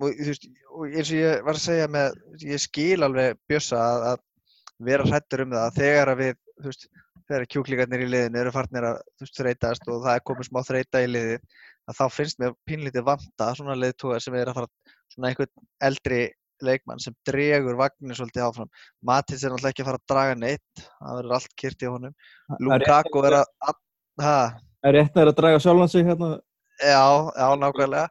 [0.02, 3.80] og þú veist, og eins og ég var að segja með, ég skil alveg Bjössa
[3.80, 6.88] að, að vera hrættur um það að þegar að við, þú veist,
[7.28, 10.60] þegar kjúklingarnir í liðinu eru farnir að, þú veist, þreytast og það er komið smá
[10.66, 11.44] þreyta í liðið,
[11.88, 16.20] að þá finnst mér pínlítið vanta svona liðtúar sem er að fara svona einhvern eldri
[16.62, 18.70] leikmann sem dregur vagnir svolítið áfram.
[19.02, 22.14] Matins er náttúrulega ekki að fara að draga neitt, það verður allt kyrt í honum.
[22.60, 23.80] Lukaku er að, að,
[24.22, 24.36] ha,
[24.84, 26.34] Er rétt að draga sjálfan sig hérna?
[26.76, 28.08] Já, já, nákvæmlega.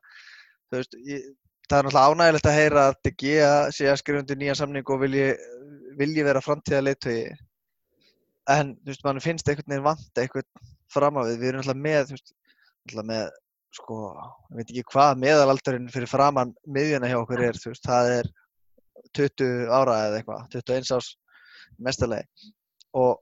[0.71, 1.25] Þú veist, ég,
[1.69, 5.03] það er náttúrulega ánægilegt að heyra að Gea sé að skrifa undir nýja samning og
[5.03, 5.27] vilji,
[5.99, 7.27] vilji vera framtíða leiðtögi.
[8.49, 10.47] En, þú veist, mann finnst einhvern veginn vant eitthvað
[10.93, 11.37] fram á við.
[11.43, 13.37] Við erum náttúrulega með, þú veist, náttúrulega með,
[13.73, 13.97] sko,
[14.51, 18.31] ég veit ekki hvað meðalaldurinn fyrir framann miðjuna hjá okkur er, þú veist, það er
[19.17, 21.11] 20 ára eða eitthvað, 21 árs
[21.83, 22.51] mestalegi.
[22.99, 23.19] Og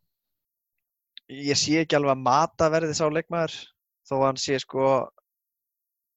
[1.31, 3.57] ég sé ekki alveg að mata verði sá leikmaður
[4.07, 4.87] þó að hann sé sko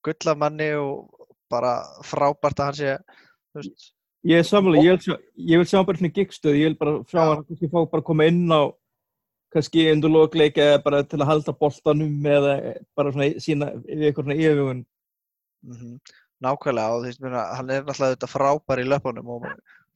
[0.04, 1.76] gull af manni og bara
[2.06, 3.90] frábært að hann sé þú veist,
[4.24, 6.92] Ég er samanlega, ég vil sjá, ég vil sjá bara svona gigstöð, ég vil bara
[7.10, 7.24] sjá Já.
[7.28, 8.72] hann kannski fá bara að koma inn á
[9.54, 12.58] kannski undir lokleik eða bara til að halda boltanum eða
[12.98, 14.84] bara svona sína við eitthvað svona yfirvögun.
[15.64, 15.96] mm
[16.44, 19.46] nákvæmlega og þú veist, meina, hann er náttúrulega þetta frábær í löpunum og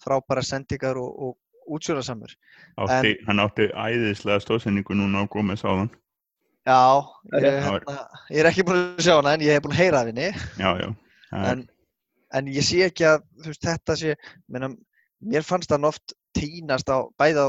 [0.02, 2.34] frábæra sendingar og, og útsjónasamur.
[2.80, 5.90] Átti, hann átti æðislega stóðsendingu núna á Gómez áðan.
[6.68, 6.80] Já,
[7.32, 7.96] er ég, hérna,
[8.28, 10.26] ég er ekki búin að sjá hana en ég hef búin að heyra af henni
[10.60, 10.88] Já, já.
[11.38, 11.62] En,
[12.36, 14.16] en ég sé ekki að veist, þetta sé,
[14.52, 14.68] meina,
[15.24, 17.46] mér fannst hann oft tínast á bæði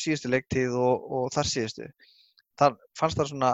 [0.00, 1.88] síðustu leiktíð og, og þar síðustu.
[2.58, 3.52] Það fannst hann svona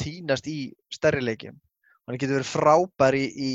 [0.00, 0.58] tínast í
[0.92, 1.56] stærri leikjum.
[2.04, 3.50] Hann getur verið frábær í, í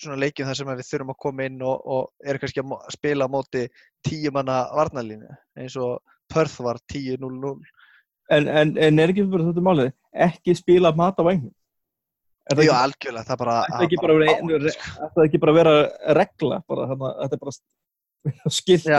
[0.00, 2.74] svona leikjum þar sem að við þurfum að koma inn og, og er kannski að
[2.94, 3.66] spila á móti
[4.06, 5.28] tíu manna varnalínu
[5.60, 6.00] eins og
[6.32, 7.54] Perth var 10-0-0.
[8.34, 9.92] En, en, en er ekki bara þetta málið,
[10.26, 11.52] ekki spila mat á vængum?
[12.46, 13.54] Er það ekki, algjörlega, það bara...
[13.82, 15.08] ekki bara að vera ein- báðir, sko.
[15.14, 15.74] það ekki bara að vera
[16.18, 16.88] regla, bara,
[17.22, 17.54] þetta er bara
[18.58, 18.90] skilt,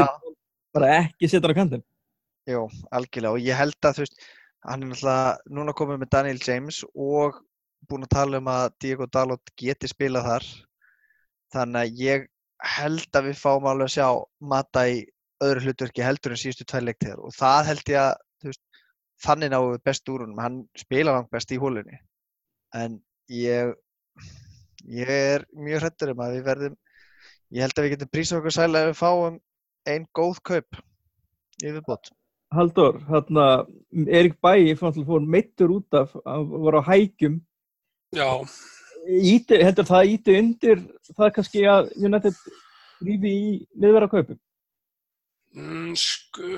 [0.76, 1.84] bara ekki setja á kantinn?
[2.48, 2.64] Jú,
[2.96, 4.22] algjörlega og ég held að þú veist,
[4.68, 7.42] hann er náttúrulega núna komið með Daniel James og
[7.88, 10.48] búinn að tala um að Diego Dalot geti spilað þar.
[11.56, 12.28] Þannig að ég
[12.78, 14.08] held að við fáum alveg að sjá
[14.54, 15.02] Mata í
[15.44, 18.64] öðru hlutverki heldur en síðustu tvær leiktíðar og það held ég að veist,
[19.26, 22.00] þannig náum við best úr honum, hann spila langt best í hólunni
[22.78, 22.98] en
[23.34, 23.76] ég
[24.88, 26.78] ég er mjög hrættur um að við verðum
[27.54, 29.40] ég held að við getum prísað okkur sæla ef við fáum
[29.94, 30.82] einn góð kaup
[31.62, 32.12] í viðbót
[32.56, 33.66] Haldur, hérna,
[34.08, 37.42] Erik Bæi fór meittur út af, hann var á hækjum,
[38.16, 38.30] Já,
[39.08, 42.38] íti, heldur það íti undir það kannski að United
[43.04, 44.40] rífi í niðverða kaupum?
[45.58, 46.58] mm, sko,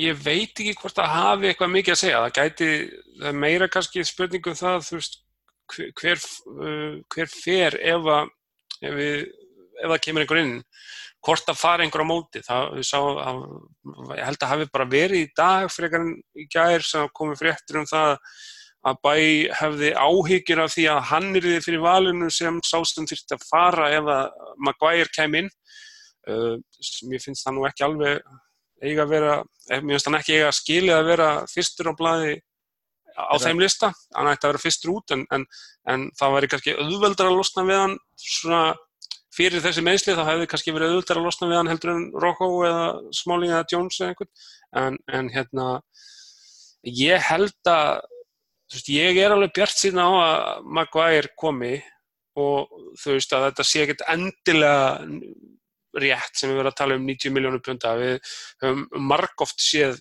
[0.00, 2.22] ég veit ekki hvort það hafi eitthvað mikið að segja.
[2.24, 2.70] Það gæti,
[3.20, 5.18] það er meira kannski spurningum það, þú veist,
[5.72, 8.32] hver, hver, uh, hver fer ef, að,
[8.80, 9.24] ef, við,
[9.80, 10.56] ef það kemur einhver inn,
[11.24, 12.42] hvort að fara einhver á móti.
[12.44, 13.40] Það, sá, að,
[14.18, 17.80] ég held að hafi bara verið í dag frekar en í gær sem komið fréttur
[17.80, 18.14] um það
[18.84, 19.16] að bæ
[19.56, 23.46] hefði áhyggjur af því að hann er því fyrir valinu sem sá sem þurfti að
[23.48, 25.52] fara ef að Maguire kem inn.
[26.28, 26.56] Uh,
[27.08, 28.20] mér finnst það nú ekki alveg
[28.84, 29.34] eiga að vera,
[29.70, 32.34] eh, mér finnst hann ekki eiga að skilja að vera fyrstur á blaði
[33.14, 35.44] á þeim lista, hann ætti að vera fyrstur út en, en,
[35.90, 38.62] en það væri kannski auðveldar að losna við hann svona
[39.34, 42.50] fyrir þessi meðsli þá hefði kannski verið auðveldar að losna við hann heldur en Rocco
[42.68, 42.84] eða
[43.18, 44.32] Smalling eða Jones eða einhvern.
[44.84, 45.68] En, en hérna
[46.84, 48.04] ég held að
[48.74, 51.76] veist, ég er alveg bjart síðan á að Maguire komi
[52.40, 55.04] og þú veist að þetta sé ekkert endilega
[55.94, 58.16] rétt sem við verðum að tala um 90 miljónur punta við
[58.62, 60.00] höfum margóft séð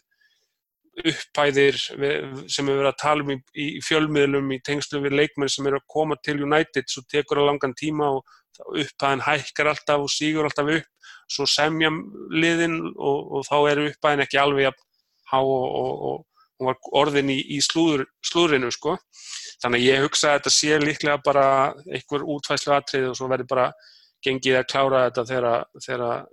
[0.93, 5.69] uppæðir sem við verðum að tala um í, í fjölmiðlum í tengslum við leikmenn sem
[5.69, 10.11] eru að koma til United svo tekur það langan tíma og uppæðin hækkar alltaf og
[10.11, 10.89] sígur alltaf upp
[11.31, 11.89] svo semja
[12.33, 14.83] liðin og, og þá eru uppæðin ekki alveg að
[15.31, 15.65] há og,
[16.09, 16.21] og,
[16.61, 18.97] og orðin í, í slúður, slúðrinu sko.
[19.63, 21.47] Þannig að ég hugsa að þetta sé líklega bara
[21.87, 23.67] einhver útfæslu aðtrið og svo verður bara
[24.23, 26.25] gengið að klára þetta þegar, þegar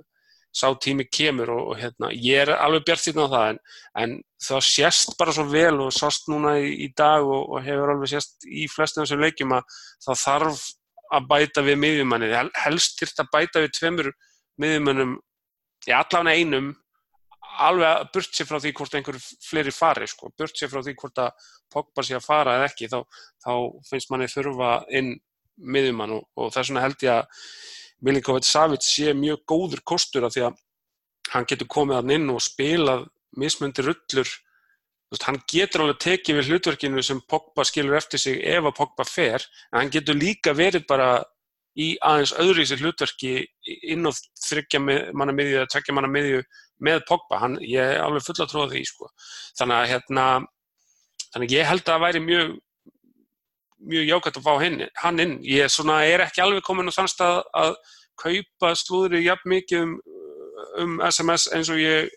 [0.50, 3.58] sá tími kemur og, hérna, ég er alveg bjart síðan á það en,
[4.02, 8.10] en það sést bara svo vel og sást núna í, í dag og, hefur alveg
[8.16, 10.64] sést í flestum þessum leikjum að það þarf
[11.11, 12.30] að bæta við miðjumanni,
[12.64, 14.12] helst til að bæta við tveimur
[14.61, 15.16] miðjumannum
[15.88, 16.70] í allavega einum
[17.61, 20.94] alveg að burt sér frá því hvort einhver fleiri fari, sko, burt sér frá því
[21.00, 22.98] hvort að Pogba sé að fara eða ekki, þá,
[23.44, 23.52] þá
[23.86, 25.12] finnst manni þurfa inn
[25.61, 27.44] miðjumann og, og þess vegna held ég að
[28.06, 30.61] Milinkovic Savic sé mjög góður kostur af því að
[31.34, 33.04] hann getur komið hann inn og spilað
[33.38, 34.32] mismundi rullur
[35.11, 39.06] veist, hann getur alveg tekið við hlutverkinu sem Pogba skilur eftir sig ef að Pogba
[39.08, 41.11] fer en hann getur líka verið bara
[41.78, 43.34] í aðeins öðru í sér hlutverki
[43.94, 44.11] inn á
[44.46, 46.42] þryggja manna miðju eða tveggja manna miðju
[46.82, 49.11] með Pogba hann, ég er alveg fulla að tróða því sko.
[49.58, 50.26] þannig að hérna
[51.30, 52.58] þannig ég held að það væri mjög
[53.80, 55.36] mjög jákvæmt að fá henni, hann inn.
[55.46, 57.76] Ég svona, er ekki alveg komin á þann stað að
[58.20, 59.94] kaupa slúðri jafn mikið um,
[60.82, 62.11] um SMS eins og ég,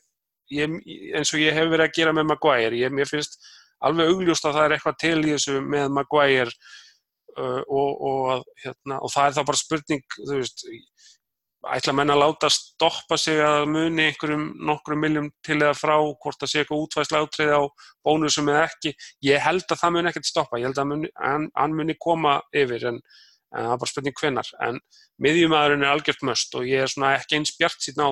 [0.52, 0.80] ég,
[1.16, 2.80] eins og ég hef verið að gera með Maguire.
[2.80, 3.40] Ég, mér finnst
[3.84, 6.52] alveg augljóst að það er eitthvað til í þessu með Maguire
[7.38, 10.66] uh, og, og, hérna, og það er þá bara spurning, þú veist,
[11.72, 16.42] ætla menn að láta stoppa sig að muni einhverjum nokkrum miljum til eða frá hvort
[16.42, 17.64] það sé eitthvað útvæðslega átreyði á
[18.04, 18.94] bónusum eða ekki.
[19.24, 23.00] Ég held að það muni ekkert stoppa, ég held að hann muni koma yfir en,
[23.56, 24.52] en það er bara spurning hvenar.
[24.68, 24.82] En
[25.24, 28.12] miðjumæðurinn er algjört möst og ég er svona ekki eins bjart síðan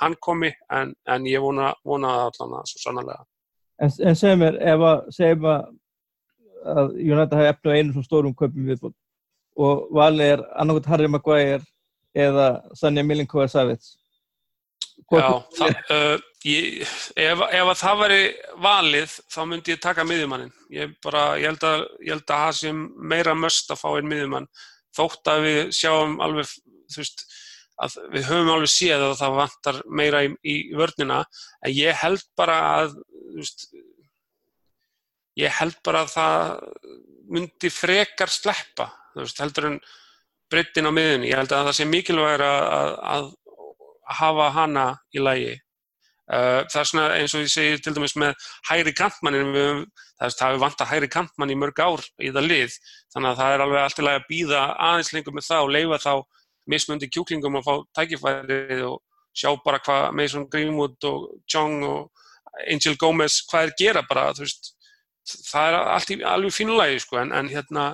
[0.00, 3.24] hann komi en, en ég vona, vona allan að svo sannlega.
[3.82, 5.70] En, en segjum mér, ef að segjum að,
[7.02, 8.94] Jónæta hafi eftir einu svona stórum köpum viðbútt
[9.58, 11.64] og valið er annarkot Harry Maguire
[12.14, 12.46] eða
[12.78, 13.88] Sanja Milinkovic-Savic
[15.12, 16.84] Já, það, uh, ég,
[17.20, 18.20] ef, ef að það væri
[18.64, 22.54] valið þá myndi ég taka miðjumannin ég, bara, ég, held að, ég held að það
[22.60, 22.72] sé
[23.12, 24.48] meira möst að fá einn miðjumann
[24.96, 26.48] þótt að við sjáum alveg
[26.92, 27.26] þú veist
[27.82, 31.22] að við höfum alveg séð að það vantar meira í, í vörnina
[31.64, 32.94] en ég held bara að
[33.36, 33.66] veist,
[35.40, 36.46] ég held bara að það
[37.32, 39.82] myndi frekar sleppa veist heldur en
[40.52, 41.30] breyttin á miðunni.
[41.30, 43.28] Ég held að það sé mikilvægur að, að, að
[44.20, 45.54] hafa hana í lægi.
[46.32, 49.82] Það er svona eins og ég segi til dæmis með hægri kantmannin,
[50.20, 52.76] það hefur vant að hægri kantmann í mörg ár í það lið,
[53.12, 55.98] þannig að það er alveg alltaf lægi að býða aðeins lengur með það og leifa
[56.04, 56.12] þá
[56.70, 59.00] mismundi kjúklingum að fá tækifærið og
[59.34, 62.10] sjá bara hvað Mason Greenwood og Jong og
[62.68, 64.74] Angel Gomez, hvað er gera bara, þú veist,
[65.48, 67.86] það er allt í alveg fínulægi sko, en, en hérna,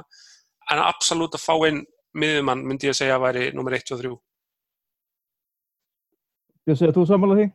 [0.72, 1.84] en absolutt að fá inn
[2.18, 4.12] miðjumann myndi ég að segja að væri nummer 1 og 3.
[6.68, 7.54] Ég segja að þú samanlega því?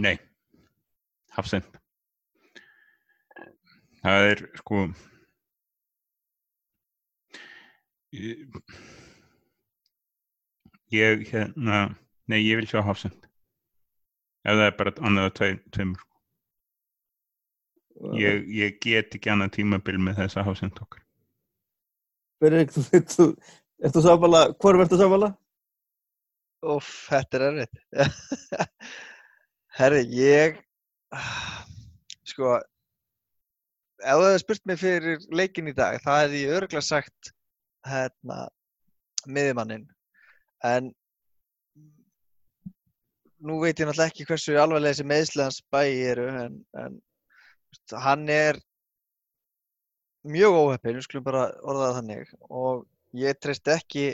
[0.00, 0.16] Nei,
[1.36, 1.66] hafsend.
[4.00, 4.86] Það er sko
[10.90, 11.82] ég hérna
[12.30, 13.28] nei, ég vil sjá hafsend
[14.42, 16.02] ef það er bara annað tveimur
[18.16, 21.02] Ég, ég get ekki annað tímabil með þessa hásend okkar.
[22.40, 22.78] Berið,
[23.12, 23.26] þú,
[23.84, 25.28] ertu samfala, hvað er verður samfala?
[26.64, 27.82] Óf, þetta er erfitt.
[29.80, 30.56] Herri, ég,
[32.28, 32.56] sko,
[34.00, 37.34] ef þú hefði spurt mig fyrir leikin í dag, það hefði ég öruglega sagt,
[37.86, 38.40] hérna,
[39.26, 39.86] miðjumannin,
[40.64, 40.90] en
[43.40, 46.98] nú veit ég náttúrulega ekki hversu alvarlega þessi meðslegans bæi eru, en, en
[48.04, 48.58] hann er
[50.28, 52.34] mjög óheppin, við skulum bara orða það þannig.
[52.50, 52.82] Og
[53.20, 54.04] ég treyst ekki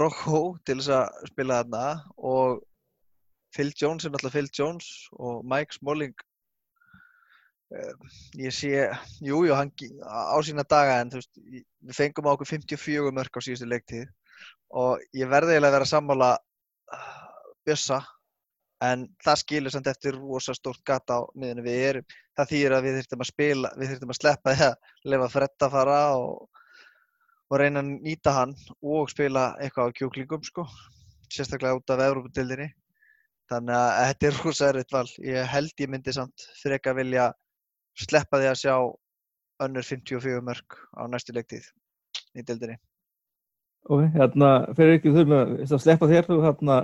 [0.00, 2.62] Rocco til þess að spila þarna og
[3.54, 6.14] Phil Jones er náttúrulega Phil Jones og Mike Smalling
[8.38, 8.70] ég sé
[9.24, 9.72] jújú, jú, hann
[10.04, 14.10] á sína daga en veist, við fengum á okkur 54 mörg á síðustu leiktíð
[14.74, 17.24] og ég verði eiginlega að vera að sammála uh,
[17.64, 18.00] Bjössa
[18.84, 22.08] en það skilur samt eftir rosa stórt gata á miðunum við erum.
[22.36, 25.76] Það þýðir að við þurftum að spila, við þurftum að sleppa að lefa frett að
[25.76, 26.64] fara og,
[27.48, 30.66] og reyna að nýta hann og spila eitthvað á kjúklingum sko,
[31.32, 32.68] sérstaklega út af Európa-dildinni.
[33.52, 35.08] Þannig að þetta er rosa erriðt val.
[35.30, 37.30] Ég held ég myndi samt freka vilja
[38.00, 38.74] sleppa því að sjá
[39.64, 41.68] önnur 54 mörg á næstu leiktið
[42.34, 42.76] í dildinni.
[43.84, 46.78] Ok, hérna, fyrir ekki þurfum að sleppa þér, þú hérna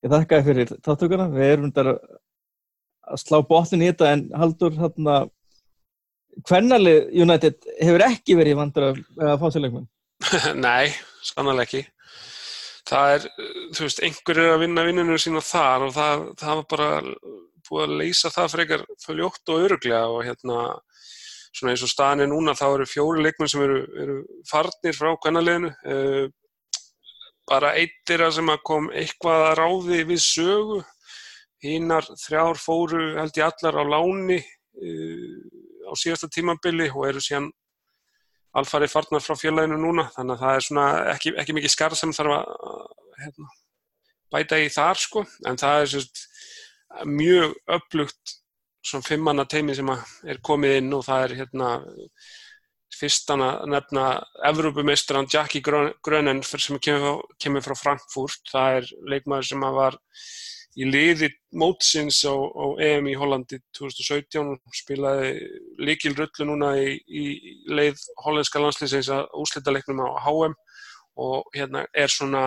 [0.00, 1.28] Ég þakka þér fyrir þáttökuna.
[1.34, 5.16] Við erum þar að slá botnin í þetta en haldur þarna
[6.48, 9.88] hvernalið United hefur ekki verið vandur að fá sér leikmenn.
[10.64, 10.92] Nei,
[11.26, 11.82] sannlega ekki.
[12.90, 13.26] Það er,
[13.76, 16.88] þú veist, einhver er að vinna vinninu sína þar og það, það var bara
[17.70, 20.62] búið að leysa það frekar fljótt og öruglega og hérna
[21.54, 24.16] svona eins og staðin er núna þá eru fjóri leikmenn sem eru, eru
[24.48, 25.72] farnir frá kvennaliðinu.
[25.84, 26.26] Uh,
[27.50, 30.80] bara eittir að sem að kom eitthvað að ráði við sögu.
[31.60, 35.40] Hínar þrjár fóru held ég allar á láni uh,
[35.90, 37.50] á síðasta tímabili og eru síðan
[38.56, 40.08] alfarið farnar frá fjölaðinu núna.
[40.14, 42.50] Þannig að það er svona ekki, ekki mikið skarð sem þarf að
[43.20, 43.50] hérna,
[44.30, 45.26] bæta í þar sko.
[45.50, 46.28] En það er svona
[47.06, 48.36] mjög upplugt
[48.84, 51.72] svona fimmanna teimi sem er komið inn og það er hérna
[53.00, 54.04] fyrstan að nefna
[54.50, 58.42] Evrópumistran Jackie Grönen sem kemur, kemur frá Frankfurt.
[58.50, 59.98] Það er leikmaður sem var
[60.78, 65.32] í liði mótsins á, á EM í Hollandi 2017 spilaði
[65.82, 67.24] líkil rullu núna í, í
[67.70, 70.54] leið hollandska landslýsins að úslita leiknum á HM
[71.20, 72.44] og hérna er svona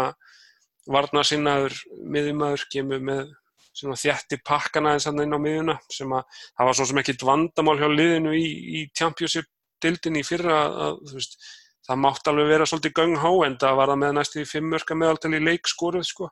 [0.87, 3.31] varna sinnaður miðjumæður, kemur með
[3.73, 7.25] svona þjætti pakkana eins og inn á miðjuna sem að það var svo sem ekkit
[7.27, 8.45] vandamál hjá liðinu í,
[8.77, 9.49] í Championship
[9.83, 11.37] dildin í fyrra að þú veist
[11.83, 15.33] það mátt alveg vera svolítið gang-há en það var það með næstu í fimmörka meðaltal
[15.35, 16.29] í leikskóruð sko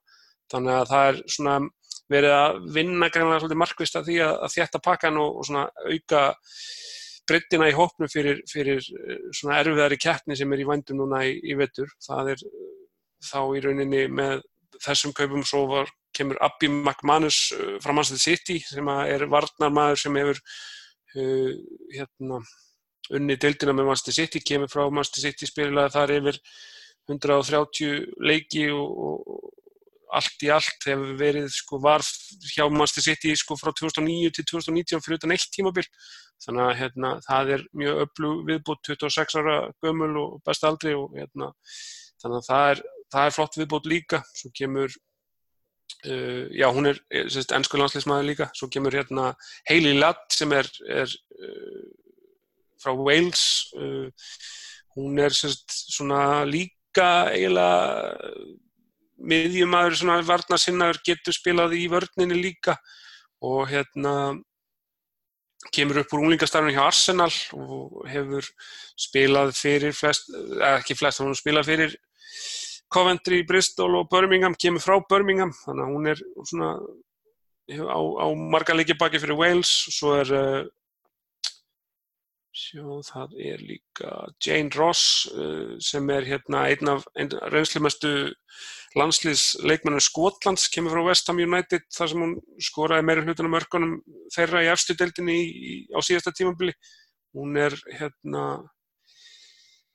[0.52, 1.58] þannig að það er svona
[2.12, 5.66] verið að vinna greinlega svolítið markvist að því að, að þjætta pakkan og, og svona
[5.88, 6.24] auka
[7.30, 11.36] breyttina í hópnu fyrir, fyrir eh, svona erfiðari keppni sem er í vandum núna í,
[11.52, 11.92] í vettur.
[12.04, 12.70] Það er eh,
[13.30, 14.46] þá í rauninni með
[14.82, 20.20] þessum kaupum svo var, kemur Abbi McManus eh, frá Manchester City sem er varnarmæður sem
[20.20, 21.56] hefur uh,
[21.96, 22.42] hérna,
[23.12, 26.40] unni deildina með Manchester City, kemur frá Manchester City spililega þar yfir
[27.10, 29.50] 130 leiki og, og
[30.12, 32.04] allt í allt hefur verið sko var
[32.52, 35.88] hjá Manchester City sko frá 2009 til 2019 fyrir utan eitt tímabil.
[36.44, 41.16] Þannig að hérna það er mjög öllu viðbútt 26 ára gömul og besta aldri og
[41.16, 41.52] hérna
[42.22, 42.84] þannig að það er,
[43.14, 44.22] það er flott viðbútt líka.
[44.36, 44.98] Svo kemur
[46.08, 48.50] uh, já hún er ennsku landsleismæður líka.
[48.58, 49.32] Svo kemur hérna
[49.70, 51.84] Hayley Ladd sem er, er uh,
[52.82, 53.72] frá Wales.
[53.76, 54.10] Uh,
[54.98, 58.32] hún er sérst, svona líka eiginlega
[59.22, 62.78] miðjumæður svona varnasinnaður getur spilað í vörninni líka.
[63.42, 64.14] Og hérna
[65.70, 68.48] kemur upp úr unglingastarfinu hjá Arsenal og hefur
[69.00, 70.32] spilað fyrir flest,
[70.74, 71.96] ekki flest, hann spilað fyrir
[72.92, 76.72] Coventry, Bristol og Birmingham, kemur frá Birmingham þannig að hún er svona
[77.72, 80.62] á, á marga leiki baki fyrir Wales og svo er uh,
[82.52, 84.12] sjó, það er líka
[84.44, 87.08] Jane Ross uh, sem er hérna einn af
[87.54, 88.12] reynslumestu
[89.00, 93.96] landsliðsleikmennu Skotlands kemur frá West Ham United þar sem hún skoraði meira hlutunum örkunum
[94.36, 95.38] þeirra í efstudeldinni
[95.96, 96.76] á síðasta tímabili.
[97.32, 98.44] Hún er hérna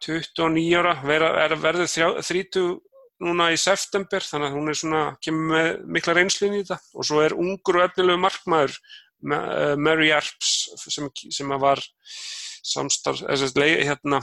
[0.05, 2.66] 29 ára, vera, er verðið 30
[3.24, 6.80] núna í september þannig að hún er svona, kemur með mikla reynslun í þetta.
[6.97, 8.76] Og svo er ungur og efnilegu markmaður
[9.80, 11.80] Mary Arps sem, sem var
[12.66, 14.20] samstarf, eða hérna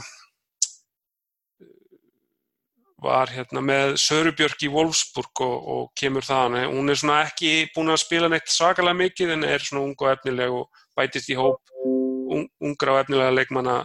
[3.04, 7.92] var hérna með Sörubjörg í Wolfsburg og, og kemur það hún er svona ekki búin
[7.92, 11.74] að spila neitt svakalega mikið en er svona ung og efnileg og bætist í hóp
[11.84, 13.76] un, ungra og efnilega leikmanna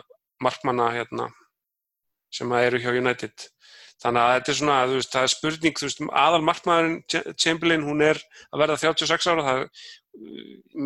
[0.43, 1.27] markmanna hérna
[2.33, 3.47] sem eru hjá United
[3.99, 8.21] þannig að þetta er svona, veist, það er spurning veist, aðal markmannin Chamberlain, hún er
[8.53, 9.87] að verða 36 ára það er,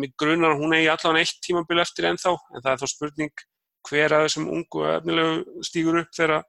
[0.02, 3.44] mig grunar hún eigi allavega eitt tímabil eftir ennþá en það er þá spurning
[3.84, 6.42] hver að þessum ungu efnilegu stýgur upp þegar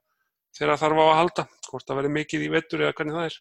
[0.56, 3.36] þegar þarf á að halda, hvort það verður mikið í vettur eða hvernig það er.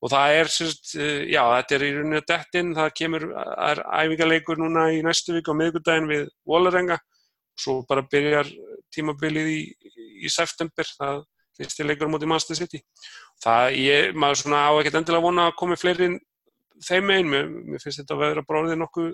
[0.00, 3.82] Og það er, sérst, eh, já, þetta er í rauninu dettinn, það kemur, það er
[4.02, 8.50] æfingarleikur núna í næstu vik á miðgudaginn við Vólarenga og svo bara byrjar
[8.94, 9.60] tímabilið í,
[10.26, 11.22] í september, það
[11.58, 12.82] fyrst í leikur mútið Master City.
[13.44, 16.12] Það, ég, maður svona á ekkert endilega vona að komi fleiri
[16.86, 19.10] þeim einn, mér, mér finnst þetta að vera bráðið nokkuð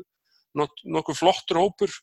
[0.56, 1.96] nokkuð flottur hópur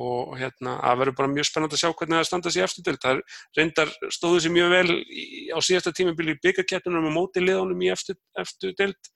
[0.00, 3.02] og hérna, það verður bara mjög spennand að sjá hvernig það standa sér eftir deild.
[3.02, 3.18] Það
[3.58, 7.90] reyndar stóðu sér mjög vel í, á síðasta tímabili í byggakettunum og móti liðanum í
[7.92, 9.10] eftir, eftir deild.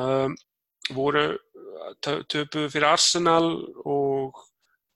[0.00, 0.32] Um,
[0.96, 1.26] voru
[2.00, 3.52] töpuð fyrir Arsenal
[3.84, 4.40] og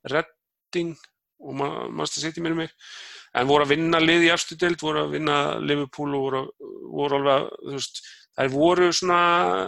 [0.09, 0.97] Redding
[1.39, 2.73] og maður stað setja mér um mig.
[3.37, 4.31] En voru að vinna lið í
[4.61, 6.41] deild, voru að vinna Liverpool og voru,
[6.95, 8.01] voru alveg, þú veist,
[8.39, 9.21] þær voru svona,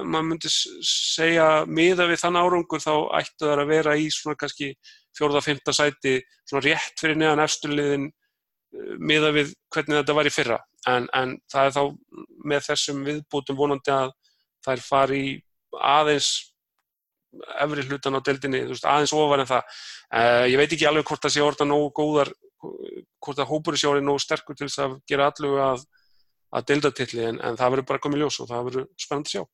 [0.07, 4.73] maður myndi segja miða við þann árangur þá ættu þær að vera í svona kannski
[5.18, 10.35] fjórða, fymta sæti svona rétt fyrir neðan eftirliðin eh, miða við hvernig þetta var í
[10.35, 10.61] fyrra.
[10.89, 11.83] En, en það er þá
[12.51, 14.14] með þessum viðbútum vonandi að
[14.64, 15.25] þær fari
[15.77, 16.31] aðeins
[17.62, 19.78] efri hlutan á deildinni, veist, aðeins ofar en það.
[20.11, 23.89] Uh, ég veit ekki alveg hvort það sé orða nógu góðar, hvort að hópur sé
[23.91, 25.87] orðið nógu sterkur til þess að gera allu að,
[26.57, 29.45] að deildatilli en, en það verður bara komið ljós og það verður spennandi að sjá.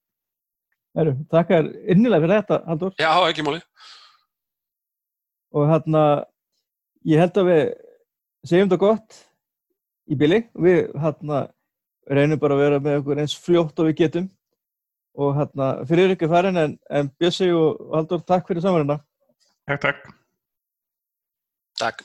[0.97, 2.95] Heru, Takk er innilega fyrir þetta, Haldur.
[2.97, 3.61] Já, ekki máli.
[5.57, 6.05] Og hérna,
[7.05, 7.63] ég held að við
[8.49, 9.21] segjum þetta gott
[10.09, 10.41] í bili.
[10.57, 11.43] Við hérna
[12.09, 14.31] reynum bara að vera með okkur eins fljótt og við getum.
[15.17, 18.99] Og hérna, fyrir ykkur farin, en, en Bjössi og Haldur, takk fyrir samanluna.
[19.69, 20.13] Takk, takk.
[21.81, 22.05] Takk.